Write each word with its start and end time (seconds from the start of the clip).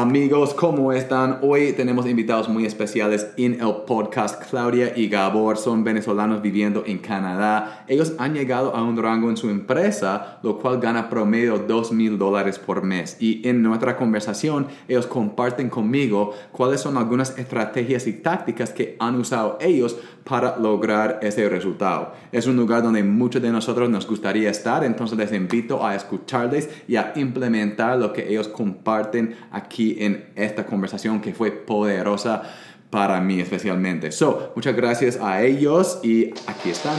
Amigos, 0.00 0.54
¿cómo 0.54 0.94
están? 0.94 1.40
Hoy 1.42 1.74
tenemos 1.74 2.06
invitados 2.06 2.48
muy 2.48 2.64
especiales 2.64 3.32
en 3.36 3.60
el 3.60 3.82
podcast. 3.86 4.42
Claudia 4.48 4.96
y 4.96 5.10
Gabor 5.10 5.58
son 5.58 5.84
venezolanos 5.84 6.40
viviendo 6.40 6.84
en 6.86 6.96
Canadá. 6.96 7.84
Ellos 7.86 8.14
han 8.16 8.32
llegado 8.32 8.74
a 8.74 8.82
un 8.82 8.96
rango 8.96 9.28
en 9.28 9.36
su 9.36 9.50
empresa, 9.50 10.38
lo 10.42 10.58
cual 10.58 10.80
gana 10.80 11.10
promedio 11.10 11.58
2 11.58 11.92
mil 11.92 12.16
dólares 12.16 12.58
por 12.58 12.82
mes. 12.82 13.18
Y 13.20 13.46
en 13.46 13.62
nuestra 13.62 13.98
conversación, 13.98 14.68
ellos 14.88 15.06
comparten 15.06 15.68
conmigo 15.68 16.32
cuáles 16.50 16.80
son 16.80 16.96
algunas 16.96 17.36
estrategias 17.36 18.06
y 18.06 18.14
tácticas 18.14 18.70
que 18.70 18.96
han 19.00 19.16
usado 19.16 19.58
ellos 19.60 19.98
para 20.24 20.56
lograr 20.56 21.18
ese 21.22 21.46
resultado. 21.48 22.12
Es 22.32 22.46
un 22.46 22.56
lugar 22.56 22.82
donde 22.82 23.02
muchos 23.02 23.42
de 23.42 23.50
nosotros 23.50 23.90
nos 23.90 24.06
gustaría 24.06 24.48
estar, 24.48 24.82
entonces 24.84 25.18
les 25.18 25.32
invito 25.32 25.84
a 25.84 25.94
escucharles 25.94 26.70
y 26.88 26.96
a 26.96 27.12
implementar 27.16 27.98
lo 27.98 28.12
que 28.12 28.30
ellos 28.30 28.48
comparten 28.48 29.36
aquí 29.50 29.89
en 29.98 30.26
esta 30.36 30.66
conversación 30.66 31.20
que 31.20 31.34
fue 31.34 31.50
poderosa 31.50 32.42
para 32.90 33.20
mí 33.20 33.40
especialmente. 33.40 34.12
So, 34.12 34.52
muchas 34.56 34.76
gracias 34.76 35.18
a 35.20 35.42
ellos 35.42 36.00
y 36.02 36.30
aquí 36.46 36.70
están. 36.70 36.96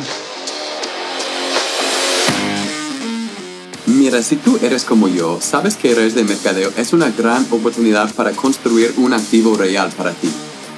Mira, 3.88 4.22
si 4.22 4.38
tú 4.38 4.58
eres 4.62 4.85
como 4.85 5.08
yo, 5.08 5.40
sabes 5.41 5.76
que 5.76 5.94
redes 5.94 6.16
de 6.16 6.23
mercadeo 6.23 6.72
es 6.77 6.94
una 6.94 7.12
gran 7.12 7.46
oportunidad 7.52 8.13
para 8.13 8.32
construir 8.32 8.94
un 8.98 9.13
activo 9.13 9.55
real 9.55 9.90
para 9.98 10.12
ti 10.12 10.30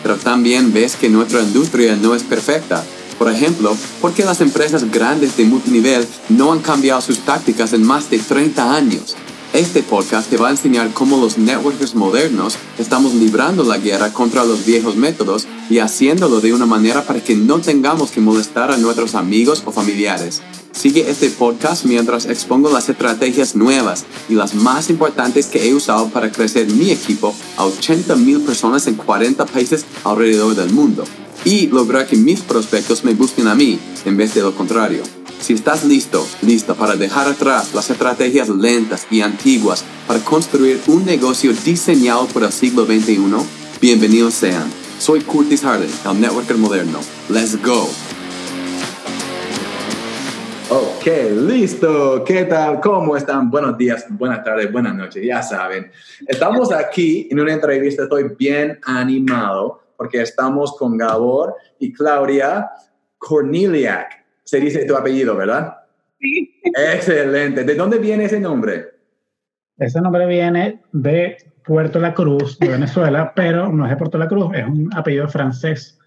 pero 0.04 0.18
también 0.18 0.74
ves 0.74 0.98
que 0.98 1.10
nuestra 1.10 1.42
industria 1.42 1.96
no 1.96 2.14
es 2.14 2.24
perfecta. 2.24 2.84
Por 3.18 3.32
ejemplo, 3.32 3.76
¿por 4.02 4.14
qué 4.14 4.26
las 4.26 4.42
empresas 4.42 4.92
grandes 4.92 5.38
de 5.38 5.46
multinivel 5.46 6.06
no 6.30 6.52
han 6.52 6.60
cambiado 6.60 7.00
sus 7.00 7.20
tácticas 7.20 7.72
en 7.72 7.84
más 7.84 8.10
de 8.10 8.20
30 8.20 8.76
años? 8.76 9.16
Este 9.54 9.84
podcast 9.84 10.32
te 10.32 10.38
va 10.38 10.48
a 10.48 10.52
enseñar 10.52 10.92
cómo 10.96 11.18
los 11.18 11.38
networkers 11.38 11.94
modernos 11.94 12.58
estamos 12.80 13.14
librando 13.14 13.64
la 13.64 13.78
guerra 13.78 14.12
contra 14.12 14.44
los 14.44 14.66
viejos 14.66 14.96
métodos 14.96 15.46
y 15.70 15.78
haciéndolo 15.78 16.42
de 16.42 16.54
una 16.54 16.66
manera 16.66 17.04
para 17.06 17.24
que 17.24 17.36
no 17.36 17.60
tengamos 17.60 18.10
que 18.10 18.20
molestar 18.20 18.72
a 18.72 18.78
nuestros 18.78 19.14
amigos 19.14 19.62
o 19.64 19.72
familiares. 19.72 20.42
Sigue 20.72 21.08
este 21.08 21.30
podcast 21.30 21.86
mientras 21.86 22.26
expongo 22.26 22.72
las 22.72 22.90
estrategias 22.90 23.56
nuevas 23.56 24.06
y 24.28 24.34
las 24.34 24.56
más 24.56 24.90
importantes 24.90 25.46
que 25.46 25.70
he 25.70 25.76
usado 25.76 26.10
para 26.10 26.32
crecer 26.32 26.66
mi 26.72 26.90
equipo 26.90 27.32
a 27.56 27.66
80 27.66 28.16
mil 28.16 28.42
personas 28.42 28.88
en 28.88 28.96
40 28.96 29.46
países 29.46 29.86
alrededor 30.04 30.56
del 30.56 30.72
mundo 30.72 31.04
y 31.46 31.68
lograr 31.68 32.08
que 32.08 32.16
mis 32.16 32.42
prospectos 32.42 33.04
me 33.04 33.14
busquen 33.14 33.48
a 33.48 33.54
mí 33.54 33.78
en 34.04 34.18
vez 34.18 34.34
de 34.34 34.42
lo 34.42 34.56
contrario. 34.56 35.04
Si 35.44 35.52
estás 35.52 35.84
listo, 35.84 36.26
lista 36.42 36.74
para 36.74 36.96
dejar 36.96 37.28
atrás 37.28 37.74
las 37.74 37.90
estrategias 37.90 38.48
lentas 38.48 39.06
y 39.12 39.20
antiguas 39.20 39.84
para 40.08 40.22
construir 40.22 40.80
un 40.88 41.04
negocio 41.04 41.52
diseñado 41.66 42.28
por 42.28 42.44
el 42.44 42.52
siglo 42.54 42.86
XXI, 42.86 43.20
bienvenidos 43.82 44.36
sean. 44.36 44.72
Soy 45.00 45.20
Curtis 45.20 45.64
Harden, 45.64 45.90
el 46.10 46.22
networker 46.22 46.56
moderno. 46.56 47.00
Let's 47.28 47.62
go. 47.62 47.90
Ok, 50.70 51.08
listo. 51.46 52.24
¿Qué 52.24 52.46
tal? 52.46 52.80
¿Cómo 52.80 53.18
están? 53.18 53.52
Buenos 53.52 53.78
días, 53.78 54.06
buenas 54.12 54.46
tardes, 54.46 54.72
buenas 54.72 54.96
noches. 54.96 55.26
Ya 55.26 55.44
saben, 55.44 55.92
estamos 56.26 56.72
aquí 56.72 57.28
en 57.30 57.42
una 57.42 57.52
entrevista. 57.52 58.04
Estoy 58.04 58.34
bien 58.40 58.80
animado 58.86 59.82
porque 59.98 60.22
estamos 60.22 60.78
con 60.78 60.98
Gabor 60.98 61.54
y 61.80 61.92
Claudia 61.92 62.70
Corneliak. 63.18 64.23
Se 64.44 64.60
dice 64.60 64.86
tu 64.86 64.96
apellido, 64.96 65.36
¿verdad? 65.36 65.78
Sí. 66.20 66.62
Excelente. 66.64 67.64
¿De 67.64 67.76
dónde 67.76 68.00
viene 68.00 68.26
ese 68.26 68.40
nombre? 68.40 68.92
Ese 69.78 70.02
nombre 70.02 70.26
viene 70.28 70.82
de 70.92 71.38
Puerto 71.66 72.00
La 72.00 72.14
Cruz, 72.14 72.60
de 72.60 72.70
Venezuela, 72.70 73.34
pero 73.36 73.72
no 73.72 73.86
es 73.86 73.92
de 73.92 73.98
Puerto 73.98 74.18
La 74.18 74.28
Cruz, 74.28 74.52
es 74.54 74.66
un 74.66 74.90
apellido 74.96 75.28
francés. 75.28 76.00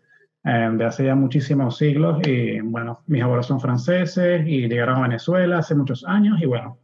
Eh, 0.44 0.70
de 0.74 0.84
hace 0.84 1.04
ya 1.04 1.16
muchísimos 1.16 1.76
siglos. 1.76 2.20
Y 2.26 2.60
bueno, 2.60 3.02
mis 3.08 3.22
abuelos 3.22 3.46
son 3.46 3.60
franceses 3.60 4.46
y 4.46 4.68
llegaron 4.68 4.98
a 4.98 5.02
Venezuela 5.02 5.58
hace 5.58 5.74
muchos 5.74 6.04
años. 6.04 6.40
Y 6.40 6.46
bueno, 6.46 6.78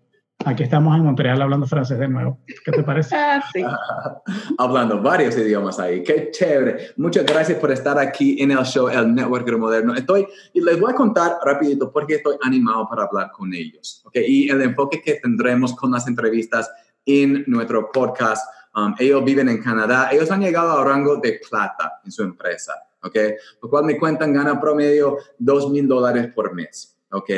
aquí 0.45 0.63
estamos 0.63 0.97
en 0.97 1.05
Montreal 1.05 1.41
hablando 1.43 1.67
francés 1.67 1.99
de 1.99 2.09
nuevo. 2.09 2.39
¿Qué 2.65 2.73
te 2.73 2.83
parece? 2.83 3.15
Ah, 3.15 3.43
sí. 3.53 3.63
hablando 4.59 5.01
varios 5.01 5.37
idiomas 5.37 5.79
ahí. 5.79 6.03
Qué 6.03 6.31
chévere. 6.31 6.93
Muchas 6.97 7.25
gracias 7.25 7.59
por 7.59 7.71
estar 7.71 7.99
aquí 7.99 8.41
en 8.41 8.51
el 8.51 8.65
show 8.65 8.89
El 8.89 9.15
Networker 9.15 9.59
Moderno. 9.59 9.95
Estoy, 9.95 10.27
y 10.53 10.61
les 10.61 10.79
voy 10.81 10.93
a 10.93 10.95
contar 10.95 11.39
rapidito 11.45 11.93
por 11.93 12.07
qué 12.07 12.17
estoy 12.17 12.37
animado 12.43 12.89
para 12.89 13.05
hablar 13.05 13.31
con 13.33 13.53
ellos. 13.53 14.03
¿okay? 14.05 14.25
Y 14.27 14.51
el 14.51 14.63
enfoque 14.63 15.01
que 15.03 15.15
tendremos 15.15 15.75
con 15.75 15.91
las 15.91 16.07
entrevistas 16.07 16.71
en 17.05 17.45
nuestro 17.47 17.91
podcast. 17.93 18.47
Um, 18.75 18.95
ellos 18.99 19.25
viven 19.25 19.49
en 19.49 19.63
Canadá. 19.63 20.11
Ellos 20.13 20.31
han 20.31 20.41
llegado 20.41 20.79
al 20.79 20.87
rango 20.87 21.17
de 21.17 21.41
plata 21.49 22.01
en 22.05 22.11
su 22.11 22.23
empresa. 22.23 22.75
¿ok? 23.03 23.17
Lo 23.63 23.69
cual 23.69 23.85
me 23.85 23.99
cuentan 23.99 24.33
gana 24.33 24.61
promedio 24.61 25.19
2 25.39 25.71
mil 25.71 25.89
dólares 25.89 26.33
por 26.35 26.55
mes, 26.55 26.97
¿ok? 27.11 27.31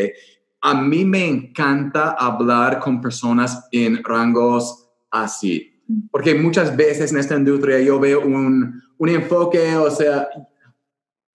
A 0.67 0.73
mí 0.73 1.05
me 1.05 1.29
encanta 1.29 2.13
hablar 2.13 2.79
con 2.81 2.99
personas 2.99 3.69
en 3.71 4.03
rangos 4.03 4.89
así, 5.11 5.85
porque 6.11 6.35
muchas 6.35 6.75
veces 6.75 7.13
en 7.13 7.19
esta 7.19 7.37
industria 7.37 7.81
yo 7.81 8.01
veo 8.01 8.23
un, 8.23 8.83
un 8.97 9.09
enfoque, 9.11 9.77
o 9.77 9.91
sea, 9.91 10.27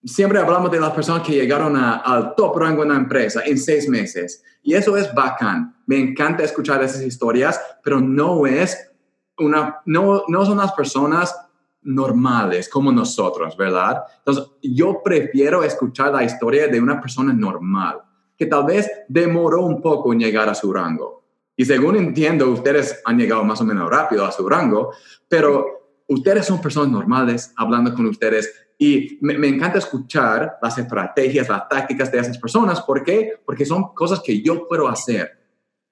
siempre 0.02 0.40
hablamos 0.40 0.72
de 0.72 0.80
las 0.80 0.90
personas 0.90 1.22
que 1.22 1.34
llegaron 1.34 1.76
al 1.76 2.34
top 2.34 2.58
rango 2.58 2.82
en 2.82 2.88
la 2.88 2.96
empresa 2.96 3.42
en 3.46 3.56
seis 3.56 3.88
meses, 3.88 4.42
y 4.64 4.74
eso 4.74 4.96
es 4.96 5.14
bacán. 5.14 5.76
Me 5.86 6.00
encanta 6.00 6.42
escuchar 6.42 6.82
esas 6.82 7.02
historias, 7.02 7.60
pero 7.84 8.00
no 8.00 8.48
es 8.48 8.90
una, 9.38 9.80
no, 9.86 10.24
no 10.26 10.44
son 10.44 10.58
las 10.58 10.72
personas 10.72 11.36
normales 11.82 12.68
como 12.68 12.90
nosotros, 12.90 13.56
¿verdad? 13.56 14.02
Entonces, 14.18 14.50
yo 14.60 15.00
prefiero 15.04 15.62
escuchar 15.62 16.12
la 16.12 16.24
historia 16.24 16.66
de 16.66 16.80
una 16.80 17.00
persona 17.00 17.32
normal, 17.32 18.00
que 18.40 18.46
tal 18.46 18.64
vez 18.64 18.90
demoró 19.06 19.66
un 19.66 19.82
poco 19.82 20.14
en 20.14 20.20
llegar 20.20 20.48
a 20.48 20.54
su 20.54 20.72
rango. 20.72 21.24
Y 21.54 21.66
según 21.66 21.96
entiendo, 21.96 22.48
ustedes 22.48 23.02
han 23.04 23.18
llegado 23.18 23.44
más 23.44 23.60
o 23.60 23.66
menos 23.66 23.90
rápido 23.90 24.24
a 24.24 24.32
su 24.32 24.48
rango, 24.48 24.94
pero 25.28 25.66
ustedes 26.08 26.46
son 26.46 26.58
personas 26.58 26.88
normales 26.88 27.52
hablando 27.54 27.94
con 27.94 28.06
ustedes 28.06 28.50
y 28.78 29.18
me, 29.20 29.46
encanta 29.46 29.76
escuchar 29.76 30.56
las 30.62 30.78
estrategias, 30.78 31.50
las 31.50 31.68
tácticas 31.68 32.10
de 32.10 32.18
esas 32.18 32.38
personas. 32.38 32.80
¿Por 32.80 33.04
qué? 33.04 33.34
Porque 33.44 33.66
son 33.66 33.92
cosas 33.92 34.22
que 34.24 34.40
yo 34.40 34.66
puedo 34.66 34.88
hacer. 34.88 35.38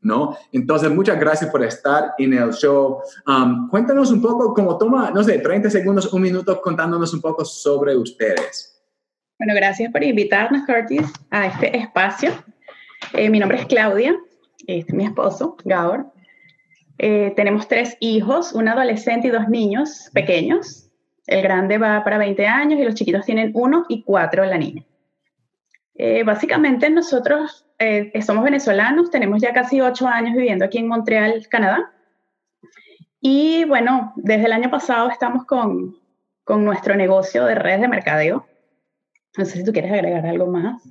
¿no? 0.01 0.35
Entonces, 0.51 0.91
muchas 0.91 1.21
gracias 1.21 1.51
por 1.51 1.63
estar 1.63 2.15
en 2.17 2.33
el 2.33 2.55
show. 2.55 3.03
Um, 3.27 3.69
cuéntanos 3.69 4.11
un 4.11 4.23
poco, 4.23 4.55
como 4.55 4.79
toma, 4.79 5.11
no 5.11 5.23
sé, 5.23 5.39
30 5.39 5.69
segundos, 5.69 6.11
un 6.15 6.23
minuto 6.23 6.59
contándonos 6.63 7.13
un 7.13 7.21
poco 7.21 7.45
sobre 7.45 7.95
ustedes. 7.95 8.78
Bueno, 9.39 9.55
gracias 9.55 9.93
por 9.93 10.03
invitarnos, 10.03 10.67
Curtis, 10.67 11.13
a 11.31 11.47
este 11.47 11.77
espacio. 11.77 12.33
Eh, 13.13 13.31
mi 13.31 13.39
nombre 13.39 13.59
es 13.59 13.67
Claudia, 13.67 14.17
este 14.67 14.91
es 14.91 14.95
mi 14.95 15.05
esposo, 15.05 15.57
Gabor. 15.65 16.13
Eh, 16.99 17.33
tenemos 17.37 17.69
tres 17.69 17.97
hijos, 18.01 18.53
un 18.53 18.67
adolescente 18.67 19.29
y 19.29 19.31
dos 19.31 19.49
niños 19.49 20.11
pequeños. 20.13 20.91
El 21.29 21.43
grande 21.43 21.79
va 21.79 22.03
para 22.03 22.19
20 22.19 22.49
años 22.49 22.81
y 22.81 22.85
los 22.85 22.97
chiquitos 22.97 23.25
tienen 23.27 23.53
uno 23.55 23.87
y 23.89 24.03
cuatro 24.03 24.45
la 24.45 24.59
niña. 24.59 24.85
Eh, 25.95 26.25
básicamente 26.25 26.91
nosotros 26.91 27.65
eh, 27.79 28.11
somos 28.23 28.43
venezolanos, 28.43 29.09
tenemos 29.09 29.41
ya 29.41 29.53
casi 29.53 29.81
ocho 29.81 30.09
años 30.09 30.35
viviendo 30.35 30.65
aquí 30.65 30.79
en 30.79 30.89
Montreal, 30.89 31.47
Canadá. 31.49 31.93
Y 33.21 33.65
bueno, 33.67 34.15
desde 34.17 34.47
el 34.47 34.53
año 34.53 34.69
pasado 34.69 35.09
estamos 35.11 35.45
con, 35.45 35.97
con 36.43 36.65
nuestro 36.65 36.97
negocio 36.97 37.45
de 37.45 37.55
redes 37.55 37.83
de 37.83 37.89
mercadeo. 37.89 38.48
No 39.39 39.45
sé 39.45 39.59
si 39.59 39.65
tú 39.65 39.73
quieres 39.73 39.93
agregar 39.93 40.27
algo 40.27 40.49
más. 40.49 40.83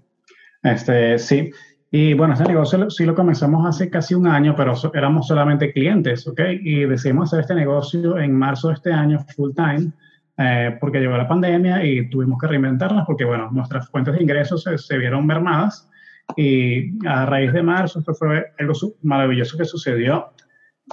Este, 0.63 1.19
sí. 1.19 1.51
Y 1.91 2.13
bueno, 2.13 2.33
este 2.33 2.45
negocio 2.45 2.89
sí 2.89 3.05
lo 3.05 3.13
comenzamos 3.13 3.65
hace 3.65 3.89
casi 3.89 4.15
un 4.15 4.25
año, 4.25 4.55
pero 4.55 4.73
éramos 4.93 5.27
solamente 5.27 5.73
clientes, 5.73 6.25
¿ok? 6.27 6.39
Y 6.61 6.85
decidimos 6.85 7.29
hacer 7.29 7.41
este 7.41 7.55
negocio 7.55 8.17
en 8.17 8.33
marzo 8.33 8.69
de 8.69 8.75
este 8.75 8.93
año 8.93 9.19
full 9.35 9.51
time 9.53 9.91
eh, 10.37 10.77
porque 10.79 10.99
llegó 10.99 11.17
la 11.17 11.27
pandemia 11.27 11.83
y 11.83 12.09
tuvimos 12.09 12.39
que 12.39 12.47
reinventarnos 12.47 13.05
porque, 13.05 13.25
bueno, 13.25 13.49
nuestras 13.51 13.89
fuentes 13.89 14.15
de 14.15 14.23
ingresos 14.23 14.63
se, 14.63 14.97
vieron 14.97 15.25
mermadas 15.25 15.89
y 16.37 17.05
a 17.05 17.25
raíz 17.25 17.51
de 17.51 17.63
marzo 17.63 17.99
esto 17.99 18.13
fue 18.13 18.45
algo 18.59 18.73
maravilloso 19.01 19.57
que 19.57 19.65
sucedió 19.65 20.31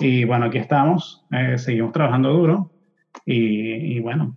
y, 0.00 0.24
bueno, 0.24 0.46
aquí 0.46 0.58
estamos, 0.58 1.24
eh, 1.30 1.56
seguimos 1.58 1.92
trabajando 1.92 2.32
duro 2.32 2.72
y, 3.26 3.96
y 3.96 4.00
bueno, 4.00 4.36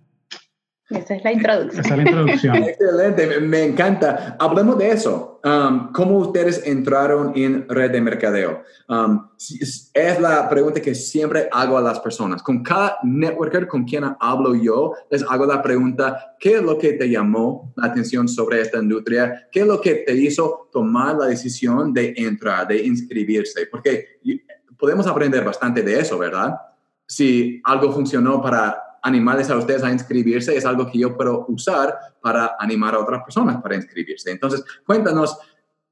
esa 0.90 1.16
es 1.16 1.24
la 1.24 1.34
introducción. 1.34 1.86
Esa 1.86 1.96
es 1.96 1.98
la 1.98 2.10
introducción. 2.10 2.56
Excelente, 2.64 3.40
me 3.42 3.64
encanta. 3.64 4.38
Hablemos 4.40 4.78
de 4.78 4.92
eso. 4.92 5.42
Um, 5.44 5.92
¿Cómo 5.92 6.18
ustedes 6.18 6.66
entraron 6.66 7.34
en 7.36 7.68
red 7.68 7.92
de 7.92 8.02
mercadeo? 8.02 8.64
Um, 8.88 9.28
es 9.38 10.20
la 10.22 10.50
pregunta 10.50 10.82
que 10.82 10.96
siempre 10.96 11.50
hago 11.52 11.78
a 11.78 11.82
las 11.82 12.00
personas. 12.00 12.42
Con 12.42 12.64
cada 12.64 12.98
networker 13.04 13.68
con 13.68 13.84
quien 13.84 14.06
hablo 14.20 14.56
yo, 14.56 14.94
les 15.10 15.24
hago 15.24 15.46
la 15.46 15.62
pregunta, 15.62 16.36
¿qué 16.40 16.56
es 16.56 16.64
lo 16.64 16.78
que 16.78 16.94
te 16.94 17.10
llamó 17.10 17.74
la 17.76 17.88
atención 17.88 18.28
sobre 18.28 18.62
esta 18.62 18.78
industria? 18.78 19.48
¿Qué 19.52 19.62
es 19.62 19.68
lo 19.68 19.82
que 19.82 19.96
te 19.96 20.14
hizo 20.14 20.70
tomar 20.72 21.16
la 21.16 21.26
decisión 21.26 21.94
de 21.94 22.14
entrar, 22.16 22.68
de 22.68 22.86
inscribirse? 22.86 23.68
Porque 23.68 24.20
podemos 24.78 25.06
aprender 25.06 25.44
bastante 25.44 25.82
de 25.82 26.00
eso, 26.00 26.18
¿verdad? 26.18 26.56
si 27.08 27.62
algo 27.64 27.92
funcionó 27.92 28.42
para 28.42 28.84
animarles 29.08 29.50
a 29.50 29.58
ustedes 29.58 29.84
a 29.84 29.92
inscribirse, 29.92 30.56
es 30.56 30.66
algo 30.66 30.90
que 30.92 31.00
yo 31.00 31.16
puedo 31.16 31.46
usar 31.48 31.98
para 32.22 32.56
animar 32.60 32.96
a 32.96 33.00
otras 33.00 33.24
personas 33.24 33.62
para 33.62 33.76
inscribirse. 33.76 34.32
Entonces, 34.32 34.64
cuéntanos, 34.86 35.40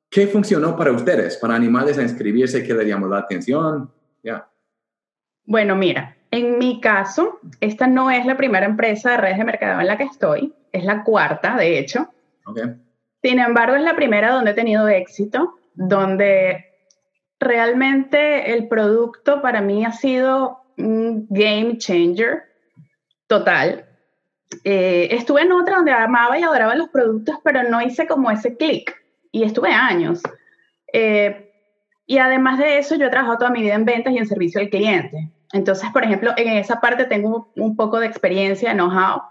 ¿qué 0.09 0.27
funcionó 0.27 0.75
para 0.75 0.91
ustedes, 0.91 1.37
para 1.37 1.55
animarles 1.55 1.97
a 1.97 2.03
inscribirse? 2.03 2.63
¿Qué 2.63 2.73
le 2.73 2.85
llamó 2.85 3.07
la 3.07 3.19
atención? 3.19 3.91
Ya. 4.23 4.47
Bueno, 5.45 5.75
mira, 5.75 6.17
en 6.31 6.57
mi 6.57 6.81
caso, 6.81 7.39
esta 7.61 7.87
no 7.87 8.11
es 8.11 8.25
la 8.25 8.37
primera 8.37 8.65
empresa 8.65 9.11
de 9.11 9.17
redes 9.17 9.37
de 9.37 9.45
mercado 9.45 9.79
en 9.79 9.87
la 9.87 9.97
que 9.97 10.03
estoy, 10.03 10.53
es 10.71 10.83
la 10.83 11.03
cuarta, 11.03 11.55
de 11.55 11.79
hecho. 11.79 12.09
Okay. 12.45 12.75
Sin 13.23 13.39
embargo, 13.39 13.75
es 13.75 13.83
la 13.83 13.95
primera 13.95 14.31
donde 14.31 14.51
he 14.51 14.55
tenido 14.55 14.87
éxito, 14.87 15.55
donde 15.73 16.65
realmente 17.39 18.53
el 18.53 18.67
producto 18.67 19.41
para 19.41 19.61
mí 19.61 19.85
ha 19.85 19.91
sido 19.91 20.59
un 20.77 21.27
game 21.29 21.77
changer 21.77 22.43
total. 23.27 23.85
Eh, 24.63 25.09
estuve 25.11 25.41
en 25.41 25.51
otra 25.51 25.77
donde 25.77 25.91
amaba 25.91 26.37
y 26.39 26.43
adoraba 26.43 26.75
los 26.75 26.89
productos, 26.89 27.37
pero 27.43 27.63
no 27.63 27.81
hice 27.81 28.07
como 28.07 28.31
ese 28.31 28.55
clic. 28.55 28.95
Y 29.31 29.43
estuve 29.43 29.71
años. 29.71 30.21
Eh, 30.93 31.51
y 32.07 32.19
además 32.19 32.59
de 32.59 32.77
eso, 32.77 32.95
yo 32.95 33.07
he 33.07 33.09
trabajado 33.09 33.39
toda 33.39 33.51
mi 33.51 33.61
vida 33.61 33.73
en 33.73 33.85
ventas 33.85 34.13
y 34.13 34.17
en 34.17 34.27
servicio 34.27 34.61
al 34.61 34.69
cliente. 34.69 35.31
Entonces, 35.53 35.89
por 35.91 36.03
ejemplo, 36.03 36.33
en 36.37 36.49
esa 36.49 36.79
parte 36.79 37.05
tengo 37.05 37.51
un 37.55 37.75
poco 37.75 37.99
de 37.99 38.07
experiencia, 38.07 38.73
know-how, 38.73 39.21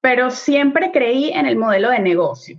pero 0.00 0.30
siempre 0.30 0.90
creí 0.92 1.30
en 1.30 1.46
el 1.46 1.56
modelo 1.56 1.90
de 1.90 2.00
negocio. 2.00 2.58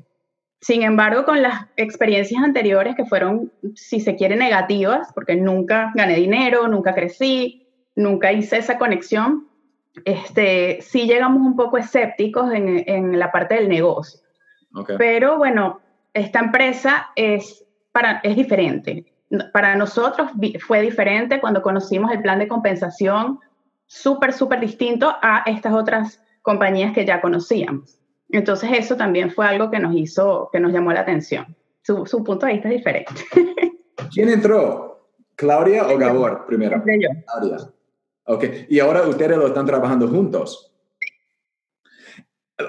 Sin 0.62 0.82
embargo, 0.82 1.26
con 1.26 1.42
las 1.44 1.68
experiencias 1.78 2.44
anteriores 2.44 2.96
que 2.96 3.06
fueron, 3.06 3.52
si 3.76 4.00
se 4.00 4.16
quiere, 4.16 4.36
negativas, 4.36 5.12
porque 5.14 5.36
nunca 5.36 5.92
gané 5.94 6.16
dinero, 6.16 6.68
nunca 6.68 6.96
crecí, 6.96 7.68
nunca 7.96 8.32
hice 8.32 8.58
esa 8.58 8.80
conexión, 8.80 9.48
este, 10.04 10.82
sí 10.82 11.08
llegamos 11.08 11.42
un 11.42 11.56
poco 11.56 11.78
escépticos 11.78 12.52
en, 12.52 12.84
en 12.88 13.18
la 13.18 13.32
parte 13.32 13.56
del 13.56 13.70
negocio. 13.70 14.20
Okay. 14.74 14.98
Pero 14.98 15.38
bueno, 15.38 15.80
esta 16.14 16.40
empresa 16.40 17.12
es, 17.16 17.66
para, 17.92 18.20
es 18.24 18.36
diferente. 18.36 19.06
Para 19.54 19.76
nosotros 19.76 20.32
fue 20.66 20.82
diferente 20.82 21.40
cuando 21.40 21.62
conocimos 21.62 22.12
el 22.12 22.22
plan 22.22 22.40
de 22.40 22.48
compensación, 22.48 23.40
súper, 23.86 24.34
súper 24.34 24.60
distinto 24.60 25.16
a 25.22 25.44
estas 25.46 25.74
otras 25.74 26.22
compañías 26.42 26.94
que 26.94 27.06
ya 27.06 27.22
conocíamos. 27.22 28.00
Entonces 28.30 28.70
eso 28.74 28.96
también 28.96 29.32
fue 29.32 29.46
algo 29.46 29.70
que 29.70 29.80
nos 29.80 29.96
hizo, 29.96 30.50
que 30.52 30.60
nos 30.60 30.74
llamó 30.74 30.92
la 30.92 31.02
atención. 31.02 31.56
Su, 31.82 32.06
su 32.06 32.24
punto 32.24 32.46
de 32.46 32.54
vista 32.54 32.70
es 32.70 32.76
diferente. 32.76 33.14
¿Quién 34.14 34.30
entró? 34.30 35.10
¿Claudia 35.36 35.88
o 35.88 35.98
Gabor 35.98 36.46
primero? 36.48 36.82
Yo. 36.86 37.10
Claudia. 37.26 37.58
Ok, 38.26 38.44
y 38.70 38.80
ahora 38.80 39.08
ustedes 39.08 39.38
lo 39.38 39.48
están 39.48 39.66
trabajando 39.66 40.08
juntos. 40.08 40.72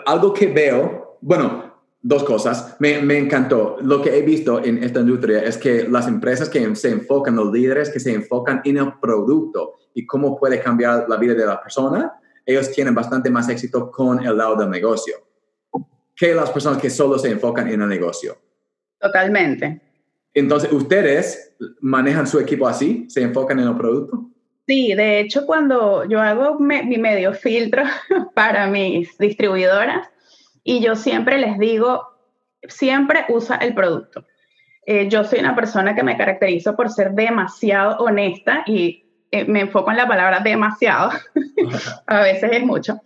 Algo 0.05 0.33
que 0.35 0.49
veo, 0.49 1.19
bueno, 1.21 1.83
dos 2.03 2.25
cosas. 2.25 2.77
Me, 2.79 3.01
me, 3.01 3.19
encantó. 3.19 3.77
Lo 3.81 4.03
que 4.03 4.17
he 4.17 4.23
visto 4.23 4.63
en 4.63 4.83
esta 4.83 5.01
industria 5.01 5.43
es 5.43 5.57
que 5.57 5.89
las 5.89 6.09
empresas 6.09 6.49
que 6.49 6.75
se 6.77 6.91
enfocan, 6.91 7.37
los 7.37 7.53
líderes 7.53 7.91
que 7.91 8.01
se 8.01 8.13
enfocan 8.13 8.61
en 8.65 8.79
el 8.79 8.99
producto 9.01 9.75
y 9.95 10.05
cómo 10.05 10.39
puede 10.39 10.61
cambiar 10.61 11.09
la 11.09 11.17
vida 11.17 11.35
de 11.35 11.47
la 11.47 11.61
persona, 11.61 12.13
ellos 12.45 12.71
tienen 12.71 12.95
bastante 12.95 13.31
más 13.31 13.49
éxito 13.49 13.91
con 13.91 14.25
el 14.25 14.37
lado 14.37 14.57
del 14.57 14.71
negocio 14.71 15.27
que 16.17 16.35
las 16.35 16.51
personas 16.51 16.81
que 16.81 16.89
solo 16.89 17.19
se 17.19 17.31
enfocan 17.31 17.69
en 17.69 17.83
el 17.83 17.89
negocio. 17.89 18.39
Totalmente. 18.99 19.83
Entonces, 20.33 20.73
¿ustedes 20.73 21.55
manejan 21.81 22.27
su 22.27 22.41
equipo 22.41 22.67
así? 22.67 23.07
¿Se 23.09 23.23
enfocan 23.23 23.61
en 23.61 23.69
el 23.69 23.77
producto? 23.77 24.31
Sí, 24.67 24.95
de 24.95 25.21
hecho, 25.21 25.47
cuando 25.47 26.05
yo 26.05 26.21
hago 26.21 26.59
mi 26.59 26.99
medio 26.99 27.33
filtro 27.33 27.85
para 28.35 28.67
mis 28.67 29.17
distribuidoras, 29.17 30.09
y 30.65 30.81
yo 30.81 30.97
siempre 30.97 31.39
les 31.39 31.59
digo, 31.59 32.09
siempre 32.69 33.25
usa 33.29 33.57
el 33.57 33.75
producto. 33.75 34.25
Eh, 34.85 35.09
yo 35.09 35.23
soy 35.23 35.39
una 35.39 35.55
persona 35.55 35.95
que 35.95 36.03
me 36.03 36.17
caracterizo 36.17 36.75
por 36.75 36.91
ser 36.91 37.13
demasiado 37.13 37.99
honesta 37.99 38.65
y 38.67 39.05
eh, 39.31 39.45
me 39.45 39.61
enfoco 39.61 39.93
en 39.93 39.97
la 39.97 40.09
palabra 40.09 40.41
demasiado. 40.41 41.11
a 42.07 42.21
veces 42.21 42.51
es 42.53 42.65
mucho. 42.65 43.01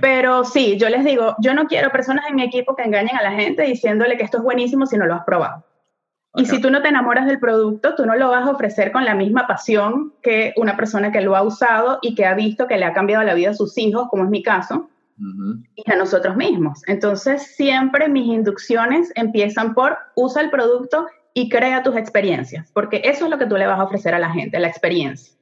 Pero 0.00 0.44
sí, 0.44 0.78
yo 0.78 0.88
les 0.88 1.04
digo, 1.04 1.36
yo 1.38 1.52
no 1.52 1.66
quiero 1.66 1.90
personas 1.90 2.26
en 2.28 2.36
mi 2.36 2.42
equipo 2.42 2.74
que 2.74 2.84
engañen 2.84 3.16
a 3.16 3.22
la 3.22 3.32
gente 3.32 3.62
diciéndole 3.62 4.16
que 4.16 4.24
esto 4.24 4.38
es 4.38 4.42
buenísimo 4.42 4.86
si 4.86 4.96
no 4.96 5.06
lo 5.06 5.14
has 5.14 5.24
probado. 5.24 5.64
Okay. 6.36 6.44
Y 6.44 6.48
si 6.48 6.60
tú 6.60 6.70
no 6.70 6.82
te 6.82 6.88
enamoras 6.88 7.26
del 7.26 7.38
producto, 7.38 7.94
tú 7.94 8.04
no 8.04 8.14
lo 8.14 8.28
vas 8.28 8.46
a 8.46 8.50
ofrecer 8.50 8.92
con 8.92 9.06
la 9.06 9.14
misma 9.14 9.46
pasión 9.46 10.12
que 10.22 10.52
una 10.56 10.76
persona 10.76 11.10
que 11.10 11.22
lo 11.22 11.34
ha 11.34 11.42
usado 11.42 11.98
y 12.02 12.14
que 12.14 12.26
ha 12.26 12.34
visto 12.34 12.66
que 12.66 12.76
le 12.76 12.84
ha 12.84 12.92
cambiado 12.92 13.24
la 13.24 13.32
vida 13.32 13.50
a 13.50 13.54
sus 13.54 13.78
hijos, 13.78 14.08
como 14.10 14.24
es 14.24 14.30
mi 14.30 14.42
caso, 14.42 14.90
uh 15.18 15.22
-huh. 15.22 15.66
y 15.76 15.90
a 15.90 15.96
nosotros 15.96 16.36
mismos. 16.36 16.82
Entonces, 16.86 17.54
siempre 17.56 18.10
mis 18.10 18.26
inducciones 18.26 19.10
empiezan 19.14 19.72
por 19.72 19.96
usa 20.14 20.42
el 20.42 20.50
producto 20.50 21.06
y 21.32 21.48
crea 21.48 21.82
tus 21.82 21.96
experiencias, 21.96 22.70
porque 22.72 23.00
eso 23.02 23.24
es 23.24 23.30
lo 23.30 23.38
que 23.38 23.46
tú 23.46 23.56
le 23.56 23.66
vas 23.66 23.80
a 23.80 23.84
ofrecer 23.84 24.14
a 24.14 24.18
la 24.18 24.30
gente, 24.30 24.58
la 24.58 24.68
experiencia. 24.68 25.34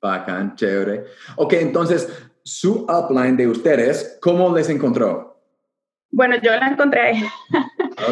Bacán, 0.00 0.54
chévere. 0.54 1.06
Ok, 1.36 1.54
entonces, 1.54 2.08
su 2.44 2.86
upline 2.88 3.36
de 3.36 3.48
ustedes, 3.48 4.16
¿cómo 4.22 4.54
les 4.56 4.70
encontró? 4.70 5.40
Bueno, 6.12 6.36
yo 6.42 6.52
la 6.52 6.68
encontré. 6.68 7.22